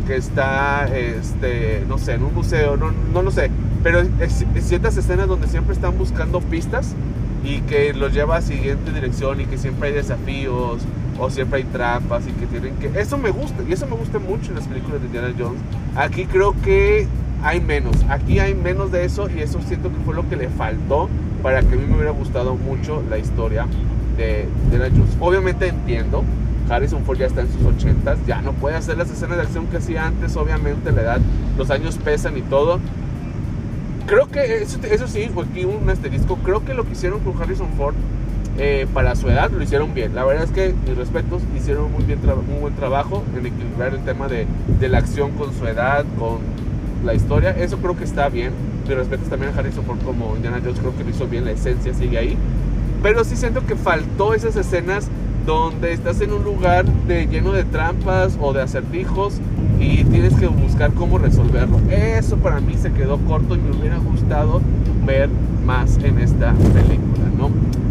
que 0.06 0.16
está, 0.16 0.86
este, 0.86 1.84
no 1.88 1.98
sé, 1.98 2.14
en 2.14 2.24
un 2.24 2.34
museo, 2.34 2.76
no, 2.76 2.92
no 3.12 3.22
lo 3.22 3.30
sé, 3.30 3.50
pero 3.82 4.00
es, 4.00 4.44
ciertas 4.60 4.96
escenas 4.96 5.28
donde 5.28 5.46
siempre 5.46 5.72
están 5.74 5.96
buscando 5.96 6.40
pistas 6.40 6.94
y 7.44 7.60
que 7.62 7.92
los 7.94 8.12
lleva 8.12 8.36
a 8.36 8.42
siguiente 8.42 8.92
dirección 8.92 9.40
y 9.40 9.46
que 9.46 9.58
siempre 9.58 9.88
hay 9.88 9.94
desafíos 9.94 10.82
o 11.18 11.30
siempre 11.30 11.58
hay 11.58 11.64
trampas 11.64 12.26
y 12.26 12.32
que 12.32 12.46
tienen 12.46 12.76
que... 12.76 12.98
Eso 12.98 13.18
me 13.18 13.30
gusta 13.30 13.62
y 13.68 13.72
eso 13.72 13.86
me 13.86 13.96
gusta 13.96 14.18
mucho 14.18 14.50
en 14.50 14.56
las 14.56 14.66
películas 14.66 15.00
de 15.00 15.06
Indiana 15.06 15.32
Jones. 15.38 15.60
Aquí 15.96 16.26
creo 16.26 16.54
que 16.62 17.06
hay 17.42 17.60
menos, 17.60 17.96
aquí 18.08 18.38
hay 18.38 18.54
menos 18.54 18.92
de 18.92 19.04
eso 19.04 19.28
y 19.30 19.40
eso 19.40 19.60
siento 19.66 19.90
que 19.90 19.96
fue 20.04 20.14
lo 20.14 20.28
que 20.28 20.36
le 20.36 20.48
faltó 20.48 21.08
para 21.42 21.60
que 21.62 21.74
a 21.74 21.78
mí 21.78 21.86
me 21.86 21.94
hubiera 21.94 22.10
gustado 22.10 22.54
mucho 22.54 23.02
la 23.08 23.18
historia 23.18 23.66
de 24.16 24.46
Indiana 24.64 24.88
Jones. 24.94 25.16
Obviamente 25.20 25.68
entiendo 25.68 26.24
Harrison 26.70 27.04
Ford 27.04 27.18
ya 27.18 27.26
está 27.26 27.40
en 27.40 27.52
sus 27.52 27.64
80 27.64 28.16
ya 28.26 28.42
no 28.42 28.52
puede 28.52 28.76
hacer 28.76 28.96
las 28.96 29.10
escenas 29.10 29.36
de 29.36 29.42
acción 29.42 29.66
que 29.66 29.78
hacía 29.78 30.06
antes, 30.06 30.36
obviamente 30.36 30.92
la 30.92 31.02
edad, 31.02 31.20
los 31.58 31.70
años 31.70 31.98
pesan 32.02 32.36
y 32.36 32.42
todo. 32.42 32.78
Creo 34.10 34.26
que 34.26 34.64
eso, 34.64 34.80
eso 34.90 35.06
sí, 35.06 35.30
aquí 35.40 35.64
un 35.64 35.88
asterisco, 35.88 36.34
creo 36.38 36.64
que 36.64 36.74
lo 36.74 36.84
que 36.84 36.94
hicieron 36.94 37.20
con 37.20 37.40
Harrison 37.40 37.68
Ford 37.76 37.94
eh, 38.58 38.88
para 38.92 39.14
su 39.14 39.28
edad 39.28 39.52
lo 39.52 39.62
hicieron 39.62 39.94
bien. 39.94 40.16
La 40.16 40.24
verdad 40.24 40.42
es 40.42 40.50
que, 40.50 40.74
mis 40.84 40.96
respetos, 40.96 41.42
hicieron 41.56 41.92
muy, 41.92 42.02
bien 42.02 42.18
muy 42.24 42.58
buen 42.60 42.74
trabajo 42.74 43.22
en 43.38 43.46
equilibrar 43.46 43.94
el 43.94 44.00
tema 44.00 44.26
de, 44.26 44.48
de, 44.80 44.88
la 44.88 44.98
acción 44.98 45.30
con 45.38 45.54
su 45.54 45.64
edad, 45.64 46.04
con 46.18 46.38
la 47.04 47.14
historia. 47.14 47.50
Eso 47.50 47.78
creo 47.78 47.96
que 47.96 48.02
está 48.02 48.28
bien. 48.28 48.50
Mis 48.88 48.96
respetos 48.96 49.28
también 49.28 49.52
a 49.54 49.56
Harrison 49.56 49.84
Ford 49.84 50.00
como 50.04 50.34
Indiana 50.34 50.60
Jones, 50.60 50.80
creo 50.80 50.96
que 50.96 51.04
lo 51.04 51.10
hizo 51.10 51.28
bien, 51.28 51.44
la 51.44 51.52
esencia 51.52 51.94
sigue 51.94 52.18
ahí. 52.18 52.36
Pero 53.04 53.22
sí 53.22 53.36
siento 53.36 53.64
que 53.64 53.76
faltó 53.76 54.34
esas 54.34 54.56
escenas 54.56 55.08
donde 55.46 55.92
estás 55.92 56.20
en 56.20 56.32
un 56.32 56.44
lugar 56.44 56.84
de, 57.06 57.26
lleno 57.26 57.52
de 57.52 57.64
trampas 57.64 58.36
o 58.40 58.52
de 58.52 58.62
acertijos 58.62 59.40
y 59.78 60.04
tienes 60.04 60.34
que 60.34 60.46
buscar 60.46 60.92
cómo 60.92 61.18
resolverlo. 61.18 61.80
Eso 61.90 62.36
para 62.36 62.60
mí 62.60 62.74
se 62.74 62.92
quedó 62.92 63.18
corto 63.18 63.54
y 63.54 63.58
me 63.58 63.76
hubiera 63.76 63.98
gustado 63.98 64.60
ver 65.06 65.28
más 65.64 65.98
en 66.02 66.18
esta 66.18 66.52
película, 66.52 67.24
¿no? 67.36 67.50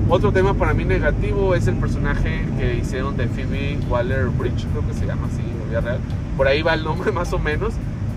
Otro 0.10 0.32
tema 0.32 0.53
para 0.56 0.74
mí 0.74 0.86
negativo 0.86 1.53
es 1.53 1.68
el 1.68 1.75
personaje 1.75 2.46
que 2.58 2.77
hicieron 2.77 3.15
de 3.15 3.27
Phoebe 3.27 3.77
Waller-Bridge, 3.89 4.65
creo 4.72 4.88
que 4.88 4.94
se 4.94 5.06
llama 5.06 5.27
así 5.27 5.41
en 5.41 5.70
vida 5.70 5.82
real. 5.82 6.00
Por 6.36 6.48
ahí 6.48 6.62
va 6.62 6.74
el 6.74 6.84
nombre 6.84 7.12
más 7.13 7.32
o 7.34 7.39
menos. 7.39 7.74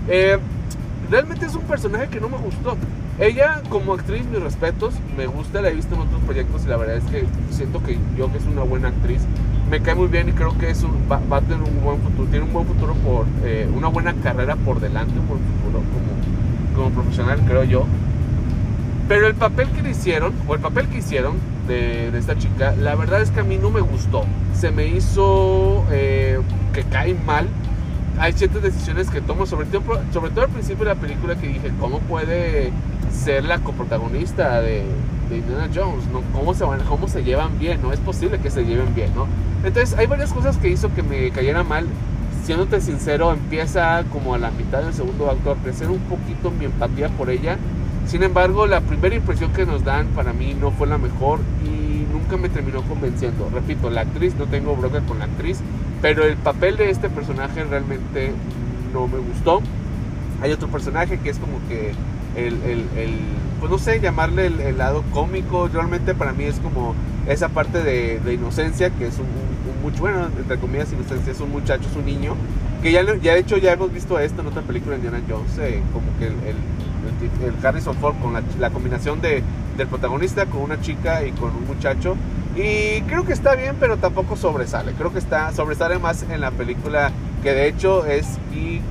Eh, 0.07 0.37
realmente 1.13 1.45
es 1.45 1.53
un 1.53 1.61
personaje 1.61 2.07
que 2.07 2.19
no 2.19 2.27
me 2.27 2.37
gustó. 2.37 2.75
Ella 3.19 3.61
como 3.69 3.93
actriz, 3.93 4.25
mis 4.25 4.41
respetos, 4.41 4.95
me 5.15 5.27
gusta, 5.27 5.61
la 5.61 5.69
he 5.69 5.73
visto 5.75 5.93
en 5.93 6.01
otros 6.01 6.19
proyectos 6.23 6.65
y 6.65 6.69
la 6.69 6.77
verdad 6.77 6.97
es 6.97 7.03
que 7.03 7.27
siento 7.51 7.83
que 7.83 7.99
yo 8.17 8.31
que 8.31 8.39
es 8.39 8.45
una 8.45 8.63
buena 8.63 8.87
actriz, 8.87 9.21
me 9.69 9.79
cae 9.79 9.93
muy 9.93 10.07
bien 10.07 10.29
y 10.29 10.31
creo 10.31 10.57
que 10.57 10.71
es 10.71 10.81
un, 10.81 10.91
va, 11.11 11.37
a 11.37 11.41
tener 11.41 11.61
un 11.61 11.83
buen 11.83 12.01
futuro, 12.01 12.27
tiene 12.29 12.45
un 12.45 12.53
buen 12.53 12.65
futuro 12.65 12.95
por 12.95 13.27
eh, 13.43 13.69
una 13.75 13.89
buena 13.89 14.15
carrera 14.23 14.55
por 14.55 14.79
delante, 14.79 15.13
por 15.27 15.37
futuro 15.37 15.83
como, 16.73 16.89
profesional, 16.89 17.39
creo 17.45 17.63
yo. 17.63 17.85
Pero 19.07 19.27
el 19.27 19.35
papel 19.35 19.69
que 19.69 19.83
le 19.83 19.91
hicieron, 19.91 20.33
o 20.47 20.55
el 20.55 20.61
papel 20.61 20.87
que 20.87 20.97
hicieron 20.97 21.35
de, 21.67 22.09
de 22.09 22.17
esta 22.17 22.35
chica, 22.39 22.73
la 22.75 22.95
verdad 22.95 23.21
es 23.21 23.29
que 23.29 23.41
a 23.41 23.43
mí 23.43 23.57
no 23.57 23.69
me 23.69 23.81
gustó. 23.81 24.25
Se 24.55 24.71
me 24.71 24.87
hizo 24.87 25.85
eh, 25.91 26.39
que 26.73 26.81
cae 26.85 27.13
mal 27.13 27.47
hay 28.19 28.33
ciertas 28.33 28.61
decisiones 28.61 29.09
que 29.09 29.21
tomo, 29.21 29.45
sobre 29.45 29.65
todo, 29.65 29.99
sobre 30.11 30.31
todo 30.31 30.45
al 30.45 30.51
principio 30.51 30.85
de 30.85 30.93
la 30.93 30.99
película 30.99 31.35
que 31.35 31.47
dije, 31.47 31.71
¿cómo 31.79 31.99
puede 31.99 32.71
ser 33.11 33.43
la 33.45 33.59
coprotagonista 33.59 34.61
de, 34.61 34.83
de 35.29 35.37
Indiana 35.37 35.69
Jones, 35.73 36.05
¿no? 36.11 36.21
¿Cómo 36.37 36.53
se, 36.53 36.63
van, 36.63 36.81
¿Cómo 36.81 37.07
se 37.07 37.23
llevan 37.23 37.57
bien? 37.59 37.81
No 37.81 37.91
es 37.91 37.99
posible 37.99 38.39
que 38.39 38.49
se 38.49 38.65
lleven 38.65 38.93
bien, 38.95 39.13
¿no? 39.15 39.27
Entonces 39.63 39.97
hay 39.97 40.07
varias 40.07 40.33
cosas 40.33 40.57
que 40.57 40.69
hizo 40.69 40.93
que 40.93 41.03
me 41.03 41.31
cayera 41.31 41.63
mal. 41.63 41.87
Siéndote 42.45 42.81
sincero, 42.81 43.31
empieza 43.31 44.03
como 44.11 44.35
a 44.35 44.37
la 44.37 44.51
mitad 44.51 44.83
del 44.83 44.93
segundo 44.93 45.31
acto 45.31 45.51
a 45.51 45.55
crecer 45.55 45.89
un 45.89 45.99
poquito 45.99 46.51
mi 46.51 46.65
empatía 46.65 47.07
por 47.09 47.29
ella. 47.29 47.57
Sin 48.05 48.21
embargo, 48.21 48.67
la 48.67 48.81
primera 48.81 49.15
impresión 49.15 49.53
que 49.53 49.65
nos 49.65 49.85
dan 49.85 50.07
para 50.07 50.33
mí 50.33 50.53
no 50.59 50.71
fue 50.71 50.87
la 50.87 50.97
mejor 50.97 51.39
y 51.65 52.05
nunca 52.11 52.35
me 52.35 52.49
terminó 52.49 52.81
convenciendo. 52.83 53.49
Repito, 53.49 53.89
la 53.89 54.01
actriz, 54.01 54.35
no 54.35 54.45
tengo 54.45 54.75
broca 54.75 54.99
con 55.01 55.19
la 55.19 55.25
actriz, 55.25 55.59
pero 56.03 56.25
el 56.25 56.35
papel 56.35 56.75
de 56.75 56.89
este 56.89 57.09
personaje 57.09 57.63
realmente 57.63 58.33
no 58.93 59.07
me 59.07 59.19
gustó. 59.19 59.61
Hay 60.41 60.51
otro 60.51 60.67
personaje 60.67 61.17
que 61.17 61.29
es 61.29 61.39
como 61.39 61.65
que 61.69 61.93
el, 62.35 62.61
el, 62.63 62.79
el 62.97 63.19
pues 63.61 63.71
no 63.71 63.77
sé, 63.77 64.01
llamarle 64.01 64.47
el, 64.47 64.77
lado 64.77 65.01
cómico. 65.13 65.69
Realmente 65.69 66.13
para 66.13 66.33
mí 66.33 66.43
es 66.43 66.59
como 66.59 66.93
esa 67.25 67.47
parte 67.47 67.81
de, 67.81 68.19
de 68.19 68.33
inocencia, 68.33 68.89
que 68.89 69.07
es 69.07 69.17
un, 69.17 69.27
mucho, 69.81 70.01
bueno, 70.01 70.27
entre 70.37 70.57
comillas, 70.57 70.91
inocencia, 70.91 71.31
es 71.31 71.39
un 71.39 71.51
muchacho, 71.51 71.87
es 71.89 71.95
un 71.95 72.05
niño, 72.05 72.35
que 72.81 72.91
ya, 72.91 73.01
ya 73.21 73.33
de 73.35 73.39
hecho 73.39 73.55
ya 73.55 73.71
hemos 73.71 73.93
visto 73.93 74.19
esto 74.19 74.41
en 74.41 74.47
otra 74.47 74.61
película 74.61 74.97
de 74.97 75.05
Indiana 75.05 75.23
Jones, 75.29 75.57
eh, 75.59 75.81
como 75.93 76.07
que 76.19 76.27
el, 76.27 76.33
el, 76.33 77.65
Harrison 77.65 77.95
Ford 77.95 78.15
con 78.21 78.33
la, 78.33 78.43
la 78.59 78.71
combinación 78.71 79.21
de, 79.21 79.41
del 79.77 79.87
protagonista 79.87 80.47
con 80.47 80.63
una 80.63 80.81
chica 80.81 81.25
y 81.25 81.31
con 81.31 81.55
un 81.55 81.65
muchacho. 81.65 82.17
Y 82.55 83.01
creo 83.03 83.25
que 83.25 83.33
está 83.33 83.55
bien, 83.55 83.75
pero 83.79 83.97
tampoco 83.97 84.35
sobresale. 84.35 84.93
Creo 84.93 85.11
que 85.11 85.19
está 85.19 85.51
sobresale 85.53 85.97
más 85.97 86.23
en 86.23 86.39
la 86.41 86.51
película 86.51 87.11
que 87.41 87.53
de 87.53 87.67
hecho 87.67 88.05
es 88.05 88.37
Yi 88.53 88.81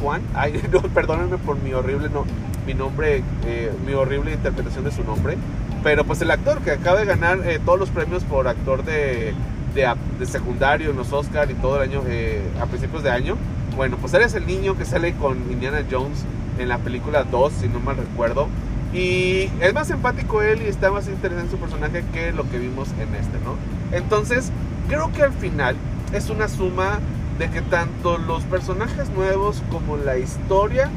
Juan. 0.00 0.22
Ay, 0.34 0.62
no, 0.72 0.82
perdónenme 0.82 1.38
por 1.38 1.58
mi 1.62 1.72
horrible 1.72 2.08
no, 2.10 2.24
mi 2.66 2.74
nombre, 2.74 3.22
eh, 3.46 3.72
mi 3.86 3.94
horrible 3.94 4.32
interpretación 4.32 4.84
de 4.84 4.92
su 4.92 5.02
nombre. 5.02 5.36
Pero 5.82 6.04
pues 6.04 6.20
el 6.20 6.30
actor 6.30 6.60
que 6.60 6.72
acaba 6.72 6.98
de 6.98 7.06
ganar 7.06 7.38
eh, 7.46 7.58
todos 7.64 7.78
los 7.78 7.90
premios 7.90 8.22
por 8.24 8.48
actor 8.48 8.84
de, 8.84 9.34
de, 9.74 10.26
secundario 10.26 10.90
en 10.90 10.96
los 10.96 11.12
Oscar 11.12 11.50
y 11.50 11.54
todo 11.54 11.80
el 11.80 11.88
año, 11.88 12.02
eh, 12.06 12.42
a 12.60 12.66
principios 12.66 13.02
de 13.02 13.10
año. 13.10 13.36
Bueno, 13.76 13.96
pues 13.98 14.12
él 14.14 14.22
es 14.22 14.34
el 14.34 14.46
niño 14.46 14.76
que 14.76 14.84
sale 14.84 15.14
con 15.14 15.36
Indiana 15.50 15.82
Jones 15.90 16.24
en 16.58 16.68
la 16.68 16.78
película 16.78 17.24
2, 17.24 17.52
si 17.52 17.68
no 17.68 17.80
mal 17.80 17.96
recuerdo. 17.96 18.48
Y 18.96 19.50
es 19.60 19.74
más 19.74 19.90
empático 19.90 20.40
él 20.40 20.62
y 20.62 20.68
está 20.68 20.90
más 20.90 21.06
interesante 21.06 21.50
su 21.50 21.58
personaje 21.58 22.02
que 22.14 22.32
lo 22.32 22.48
que 22.48 22.58
vimos 22.58 22.88
en 22.92 23.14
este, 23.14 23.38
¿no? 23.44 23.56
Entonces, 23.94 24.50
creo 24.88 25.12
que 25.12 25.22
al 25.22 25.32
final 25.32 25.76
es 26.14 26.30
una 26.30 26.48
suma 26.48 27.00
de 27.38 27.50
que 27.50 27.60
tanto 27.60 28.16
los 28.16 28.44
personajes 28.44 29.10
nuevos 29.10 29.62
como 29.70 29.98
la 29.98 30.16
historia 30.16 30.88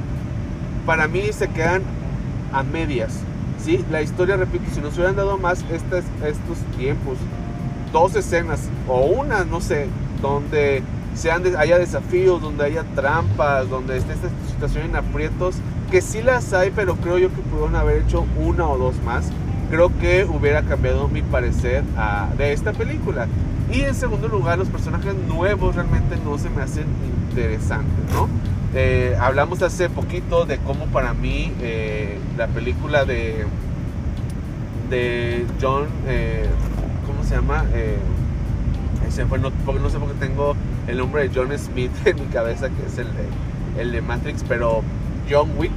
para 0.85 1.09
mí 1.09 1.23
se 1.33 1.49
quedan 1.49 1.81
a 2.53 2.63
medias. 2.63 3.19
¿sí? 3.61 3.83
La 3.91 4.01
historia, 4.01 4.37
repito, 4.37 4.63
si 4.73 4.79
nos 4.79 4.95
hubieran 4.95 5.17
dado 5.17 5.37
más 5.37 5.65
estos, 5.69 6.05
estos 6.23 6.57
tiempos, 6.77 7.17
dos 7.91 8.15
escenas 8.15 8.69
o 8.87 9.01
una, 9.01 9.43
no 9.43 9.59
sé, 9.59 9.87
donde 10.21 10.83
sean 11.15 11.43
haya 11.57 11.77
desafíos, 11.77 12.41
donde 12.41 12.63
haya 12.63 12.83
trampas, 12.95 13.69
donde 13.69 13.97
esté 13.97 14.13
esta 14.13 14.29
situación 14.49 14.85
en 14.85 14.95
aprietos, 14.95 15.55
que 15.89 16.01
sí 16.01 16.21
las 16.21 16.53
hay, 16.53 16.71
pero 16.75 16.95
creo 16.95 17.17
yo 17.17 17.29
que 17.29 17.41
pudieron 17.41 17.75
haber 17.75 18.03
hecho 18.03 18.25
una 18.39 18.67
o 18.67 18.77
dos 18.77 18.95
más. 19.03 19.29
Creo 19.69 19.91
que 19.99 20.25
hubiera 20.25 20.63
cambiado 20.63 21.07
mi 21.07 21.21
parecer 21.21 21.83
de 22.37 22.53
esta 22.53 22.73
película. 22.73 23.27
Y 23.71 23.81
en 23.81 23.93
segundo 23.93 24.27
lugar, 24.27 24.57
los 24.57 24.67
personajes 24.67 25.13
nuevos 25.27 25.75
realmente 25.75 26.15
no 26.25 26.37
se 26.37 26.49
me 26.49 26.61
hacen 26.63 26.85
interesantes, 27.29 28.13
¿no? 28.13 28.27
Eh, 28.73 29.15
hablamos 29.19 29.61
hace 29.61 29.89
poquito 29.89 30.45
de 30.45 30.57
cómo 30.59 30.85
para 30.87 31.13
mí 31.13 31.51
eh, 31.61 32.19
la 32.37 32.47
película 32.47 33.05
de, 33.05 33.45
de 34.89 35.45
John, 35.59 35.87
eh, 36.07 36.45
¿cómo 37.05 37.23
se 37.23 37.35
llama? 37.35 37.65
no, 39.39 39.73
no 39.73 39.89
sé 39.89 39.99
por 39.99 40.07
qué 40.09 40.19
tengo 40.19 40.55
el 40.87 40.97
nombre 40.97 41.27
de 41.27 41.31
John 41.33 41.55
Smith 41.57 41.91
en 42.05 42.15
mi 42.15 42.27
cabeza, 42.27 42.69
que 42.69 42.85
es 42.87 42.97
el 42.97 43.07
de, 43.07 43.81
el 43.81 43.91
de 43.91 44.01
Matrix, 44.01 44.43
pero 44.47 44.83
John 45.29 45.51
Wick. 45.57 45.71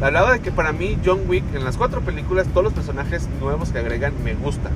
Hablaba 0.00 0.32
de 0.32 0.40
que 0.40 0.50
para 0.50 0.72
mí 0.72 0.98
John 1.04 1.20
Wick 1.28 1.44
en 1.54 1.64
las 1.64 1.76
cuatro 1.76 2.00
películas, 2.00 2.46
todos 2.48 2.64
los 2.64 2.72
personajes 2.72 3.28
nuevos 3.40 3.70
que 3.70 3.78
agregan 3.78 4.14
me 4.24 4.34
gustan. 4.34 4.72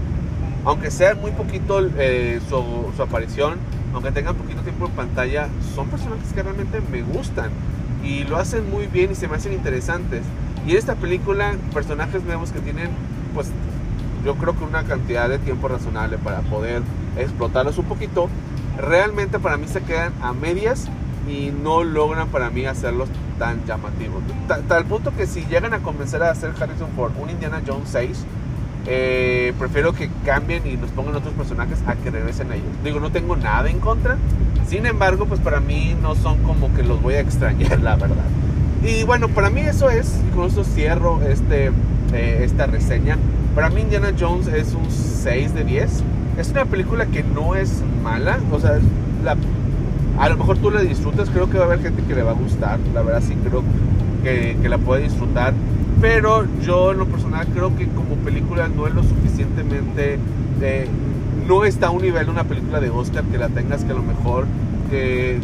Aunque 0.65 0.91
sea 0.91 1.15
muy 1.15 1.31
poquito 1.31 1.81
su, 1.81 2.93
su 2.97 3.03
aparición, 3.03 3.59
aunque 3.95 4.13
tengan 4.13 4.35
poquito 4.37 4.63
tiempo 4.63 4.87
en 4.87 4.93
pantalla, 4.93 5.49
son 5.75 5.89
personajes 5.89 6.33
que 6.33 6.43
realmente 6.43 6.81
me 6.91 7.03
gustan 7.03 7.51
y 8.05 8.25
lo 8.25 8.37
hacen 8.37 8.69
muy 8.71 8.87
bien 8.87 9.13
y 9.13 9.15
se 9.15 9.29
me 9.29 9.37
hacen 9.37 9.53
interesantes. 9.53 10.23
Y 10.67 10.73
en 10.73 10.79
esta 10.79 10.97
película, 10.97 11.55
personajes 11.73 12.23
nuevos 12.25 12.51
que 12.51 12.61
tienen, 12.61 12.91
pues 13.35 13.51
yo 14.25 14.35
creo 14.35 14.57
que 14.57 14.65
una 14.65 14.83
cantidad 14.83 15.29
de 15.29 15.39
tiempo 15.39 15.69
razonable 15.69 16.19
para 16.19 16.41
poder 16.41 16.83
explotarlos 17.17 17.79
un 17.79 17.87
poquito, 17.87 18.29
realmente 18.77 19.39
para 19.39 19.57
mí 19.57 19.67
se 19.69 19.81
quedan 19.83 20.13
a 20.21 20.33
medias 20.33 20.89
y 21.29 21.51
no 21.51 21.85
logran 21.85 22.29
para 22.29 22.51
mí 22.51 22.67
hacerlos 22.67 23.09
tan 23.39 23.65
llamativos. 23.67 24.23
Tal 24.69 24.85
punto 24.85 25.15
que 25.17 25.27
si 25.27 25.45
llegan 25.47 25.75
a 25.75 25.81
convencer 25.81 26.23
a 26.23 26.31
hacer 26.31 26.53
Harrison 26.59 26.91
Ford 26.97 27.13
un 27.21 27.31
Indiana 27.31 27.63
Jones 27.67 27.89
6, 27.91 28.25
eh, 28.89 29.53
prefiero 29.59 29.93
que 29.93 30.09
cambien 30.25 30.65
y 30.67 30.77
nos 30.77 30.91
pongan 30.91 31.17
otros 31.17 31.35
personajes 31.35 31.83
a 31.87 31.97
que 31.97 32.11
regresen 32.11 32.53
a 32.53 32.55
ellos. 32.55 32.69
Digo, 32.85 33.01
no 33.01 33.11
tengo 33.11 33.37
nada 33.37 33.69
en 33.69 33.81
contra. 33.81 34.17
Sin 34.69 34.87
embargo, 34.87 35.27
pues 35.27 35.41
para 35.41 35.61
mí 35.61 35.97
no 36.01 36.15
son 36.15 36.43
como 36.43 36.73
que 36.75 36.83
los 36.83 37.03
voy 37.03 37.15
a 37.15 37.21
extrañar, 37.21 37.81
la 37.83 37.97
verdad. 37.97 38.25
Y 38.85 39.05
bueno, 39.05 39.29
para 39.29 39.51
mí 39.51 39.61
eso 39.63 39.91
es, 39.91 40.21
y 40.29 40.35
con 40.35 40.47
eso 40.47 40.63
cierro 40.63 41.21
este, 41.23 41.73
eh, 42.13 42.41
esta 42.43 42.67
reseña. 42.67 43.17
Para 43.55 43.71
mí 43.71 43.81
Indiana 43.81 44.13
Jones 44.19 44.47
es 44.49 44.75
un 44.75 44.91
6 44.91 45.55
de 45.55 45.65
10. 45.65 46.03
Es 46.39 46.51
una 46.51 46.67
película 46.67 47.07
que 47.07 47.23
no 47.23 47.55
es 47.55 47.83
mala, 48.03 48.39
o 48.53 48.61
sea, 48.61 48.79
la, 49.25 49.37
a 50.19 50.29
lo 50.29 50.37
mejor 50.37 50.59
tú 50.59 50.71
la 50.71 50.81
disfrutas, 50.81 51.31
creo 51.31 51.49
que 51.51 51.59
va 51.59 51.65
a 51.65 51.67
haber 51.67 51.83
gente 51.83 52.03
que 52.03 52.15
le 52.15 52.23
va 52.23 52.31
a 52.31 52.35
gustar, 52.35 52.79
la 52.95 53.03
verdad 53.03 53.23
sí 53.27 53.35
creo 53.45 53.63
que, 54.23 54.57
que 54.61 54.69
la 54.69 54.79
puede 54.79 55.03
disfrutar 55.03 55.55
pero 56.01 56.45
yo 56.63 56.93
en 56.93 56.99
lo 56.99 57.07
personal 57.07 57.47
creo 57.49 57.75
que 57.77 57.87
como 57.89 58.17
película 58.17 58.69
no 58.69 58.87
es 58.87 58.95
lo 58.95 59.03
suficientemente 59.03 60.19
eh, 60.61 60.87
no 61.47 61.65
está 61.65 61.89
a 61.89 61.91
un 61.91 62.03
nivel 62.03 62.27
de 62.27 62.33
una 62.33 62.45
película 62.45 62.81
de 62.81 62.91
Oscar 62.91 63.25
que 63.25 63.39
la 63.39 63.49
tengas 63.49 63.85
que 63.85 63.93
a 63.93 63.95
lo 63.95 64.03
mejor 64.03 64.47
que 64.91 65.39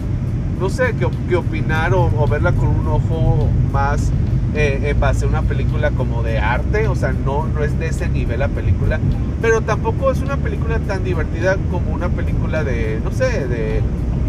no 0.60 0.68
sé 0.68 0.94
que, 0.94 1.36
opinar 1.36 1.92
o, 1.94 2.26
verla 2.28 2.52
con 2.52 2.68
un 2.68 2.86
ojo 2.86 3.48
más 3.72 4.12
eh, 4.54 4.80
en 4.84 5.00
base 5.00 5.24
a 5.24 5.28
una 5.28 5.42
película 5.42 5.90
como 5.90 6.22
de 6.22 6.38
arte 6.38 6.86
o 6.86 6.94
sea 6.94 7.12
no 7.12 7.46
no 7.46 7.64
es 7.64 7.78
de 7.78 7.88
ese 7.88 8.08
nivel 8.08 8.40
la 8.40 8.48
película 8.48 9.00
pero 9.40 9.62
tampoco 9.62 10.10
es 10.10 10.20
una 10.20 10.36
película 10.36 10.78
tan 10.80 11.02
divertida 11.02 11.56
como 11.70 11.92
una 11.92 12.08
película 12.08 12.62
de 12.62 13.00
no 13.02 13.10
sé 13.10 13.48
de 13.48 13.80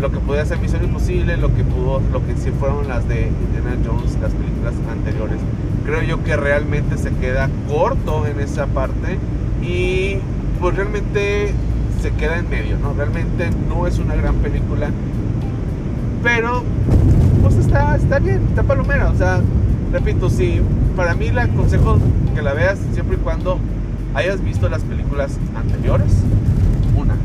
lo 0.03 0.11
que 0.11 0.19
podía 0.19 0.45
ser 0.45 0.59
Misión 0.59 0.83
Imposible, 0.83 1.37
lo 1.37 1.55
que 1.55 1.63
pudo, 1.63 2.01
lo 2.11 2.25
que 2.27 2.35
sí 2.35 2.51
fueron 2.59 2.89
las 2.89 3.07
de 3.07 3.29
Indiana 3.29 3.77
Jones, 3.85 4.17
las 4.21 4.33
películas 4.33 4.73
anteriores. 4.91 5.37
Creo 5.85 6.03
yo 6.03 6.21
que 6.25 6.35
realmente 6.35 6.97
se 6.97 7.09
queda 7.11 7.49
corto 7.69 8.27
en 8.27 8.41
esa 8.41 8.67
parte 8.67 9.17
y 9.61 10.17
pues 10.59 10.75
realmente 10.75 11.53
se 12.01 12.11
queda 12.11 12.39
en 12.39 12.49
medio, 12.49 12.77
¿no? 12.79 12.93
Realmente 12.93 13.49
no 13.69 13.87
es 13.87 13.97
una 13.97 14.15
gran 14.15 14.35
película, 14.35 14.89
pero 16.21 16.63
pues 17.41 17.55
está, 17.55 17.95
está 17.95 18.19
bien, 18.19 18.41
está 18.49 18.63
palomera, 18.63 19.09
o 19.09 19.15
sea, 19.15 19.39
repito, 19.93 20.29
sí, 20.29 20.59
para 20.97 21.15
mí 21.15 21.31
le 21.31 21.39
aconsejo 21.39 21.97
que 22.35 22.41
la 22.41 22.51
veas 22.51 22.77
siempre 22.91 23.15
y 23.15 23.19
cuando 23.19 23.57
hayas 24.15 24.43
visto 24.43 24.67
las 24.67 24.81
películas 24.81 25.39
anteriores, 25.55 26.11
una 26.93 27.15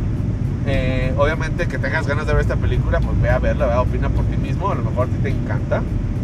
eh, 0.68 1.08
obviamente 1.18 1.66
que 1.66 1.78
tengas 1.78 2.06
ganas 2.06 2.26
de 2.26 2.32
ver 2.32 2.42
esta 2.42 2.56
película, 2.56 3.00
pues 3.00 3.20
ve 3.20 3.28
a 3.28 3.38
verla, 3.38 3.66
ve, 3.66 3.75
opina 3.75 4.08
por 4.08 4.25
ti 4.26 4.37
mismo, 4.37 4.70
a 4.70 4.75
lo 4.75 4.82
mejor 4.82 5.08
a 5.08 5.10
ti 5.10 5.18
te 5.22 5.28
encanta. 5.30 5.82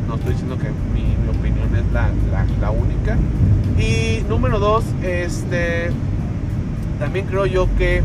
No 0.08 0.14
estoy 0.16 0.32
diciendo 0.32 0.56
que 0.58 0.68
mi, 0.68 1.14
opinión 1.28 1.74
es 1.74 1.92
la, 1.92 2.10
la, 2.60 2.70
única. 2.70 3.16
Y 3.78 4.22
número 4.28 4.58
dos, 4.58 4.84
este, 5.02 5.90
también 6.98 7.26
creo 7.26 7.46
yo 7.46 7.68
que, 7.76 8.02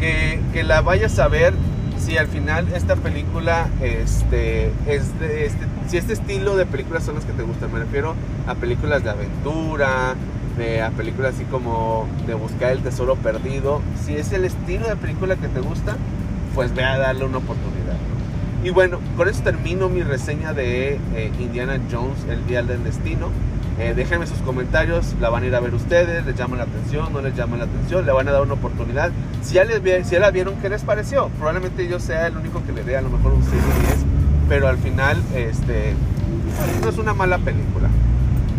que, 0.00 0.40
que 0.52 0.64
la 0.64 0.80
vayas 0.80 1.18
a 1.18 1.28
ver 1.28 1.54
si 1.98 2.16
al 2.18 2.26
final 2.26 2.66
esta 2.74 2.96
película 2.96 3.68
este, 3.80 4.72
es 4.86 5.18
de 5.20 5.46
este, 5.46 5.66
si 5.88 5.98
este 5.98 6.14
estilo 6.14 6.56
de 6.56 6.66
películas 6.66 7.04
son 7.04 7.14
las 7.14 7.24
que 7.24 7.32
te 7.32 7.42
gustan. 7.42 7.72
Me 7.72 7.78
refiero 7.78 8.14
a 8.46 8.54
películas 8.54 9.04
de 9.04 9.10
aventura, 9.10 10.14
de 10.56 10.82
a 10.82 10.90
películas 10.90 11.34
así 11.34 11.44
como 11.44 12.08
de 12.26 12.34
buscar 12.34 12.72
el 12.72 12.80
tesoro 12.80 13.16
perdido. 13.16 13.80
Si 14.04 14.16
es 14.16 14.32
el 14.32 14.44
estilo 14.44 14.88
de 14.88 14.96
película 14.96 15.36
que 15.36 15.48
te 15.48 15.60
gusta, 15.60 15.96
pues 16.54 16.74
ve 16.74 16.84
a 16.84 16.98
darle 16.98 17.24
una 17.24 17.38
oportunidad. 17.38 17.96
Y 18.64 18.70
bueno, 18.70 19.00
con 19.16 19.28
eso 19.28 19.42
termino 19.42 19.88
mi 19.88 20.02
reseña 20.02 20.52
de 20.52 21.00
eh, 21.16 21.32
Indiana 21.40 21.80
Jones, 21.90 22.24
El 22.28 22.46
Día 22.46 22.62
del 22.62 22.84
Destino. 22.84 23.28
Eh, 23.78 23.94
déjenme 23.96 24.26
sus 24.26 24.38
comentarios, 24.38 25.14
la 25.20 25.30
van 25.30 25.42
a 25.42 25.46
ir 25.46 25.54
a 25.54 25.60
ver 25.60 25.74
ustedes, 25.74 26.24
les 26.24 26.36
llama 26.36 26.56
la 26.56 26.64
atención, 26.64 27.12
no 27.12 27.22
les 27.22 27.34
llama 27.34 27.56
la 27.56 27.64
atención, 27.64 28.06
le 28.06 28.12
van 28.12 28.28
a 28.28 28.32
dar 28.32 28.42
una 28.42 28.54
oportunidad. 28.54 29.10
Si 29.42 29.54
ya, 29.54 29.64
les, 29.64 29.80
si 30.06 30.12
ya 30.12 30.20
la 30.20 30.30
vieron, 30.30 30.56
¿qué 30.56 30.68
les 30.68 30.82
pareció? 30.82 31.28
Probablemente 31.38 31.88
yo 31.88 31.98
sea 31.98 32.28
el 32.28 32.36
único 32.36 32.62
que 32.64 32.72
le 32.72 32.84
dé 32.84 32.96
a 32.96 33.00
lo 33.00 33.10
mejor 33.10 33.32
un 33.32 33.42
6 33.42 33.54
o 33.54 33.86
10, 33.86 33.98
pero 34.48 34.68
al 34.68 34.76
final 34.76 35.20
este, 35.34 35.94
no 36.82 36.88
es 36.90 36.98
una 36.98 37.14
mala 37.14 37.38
película. 37.38 37.88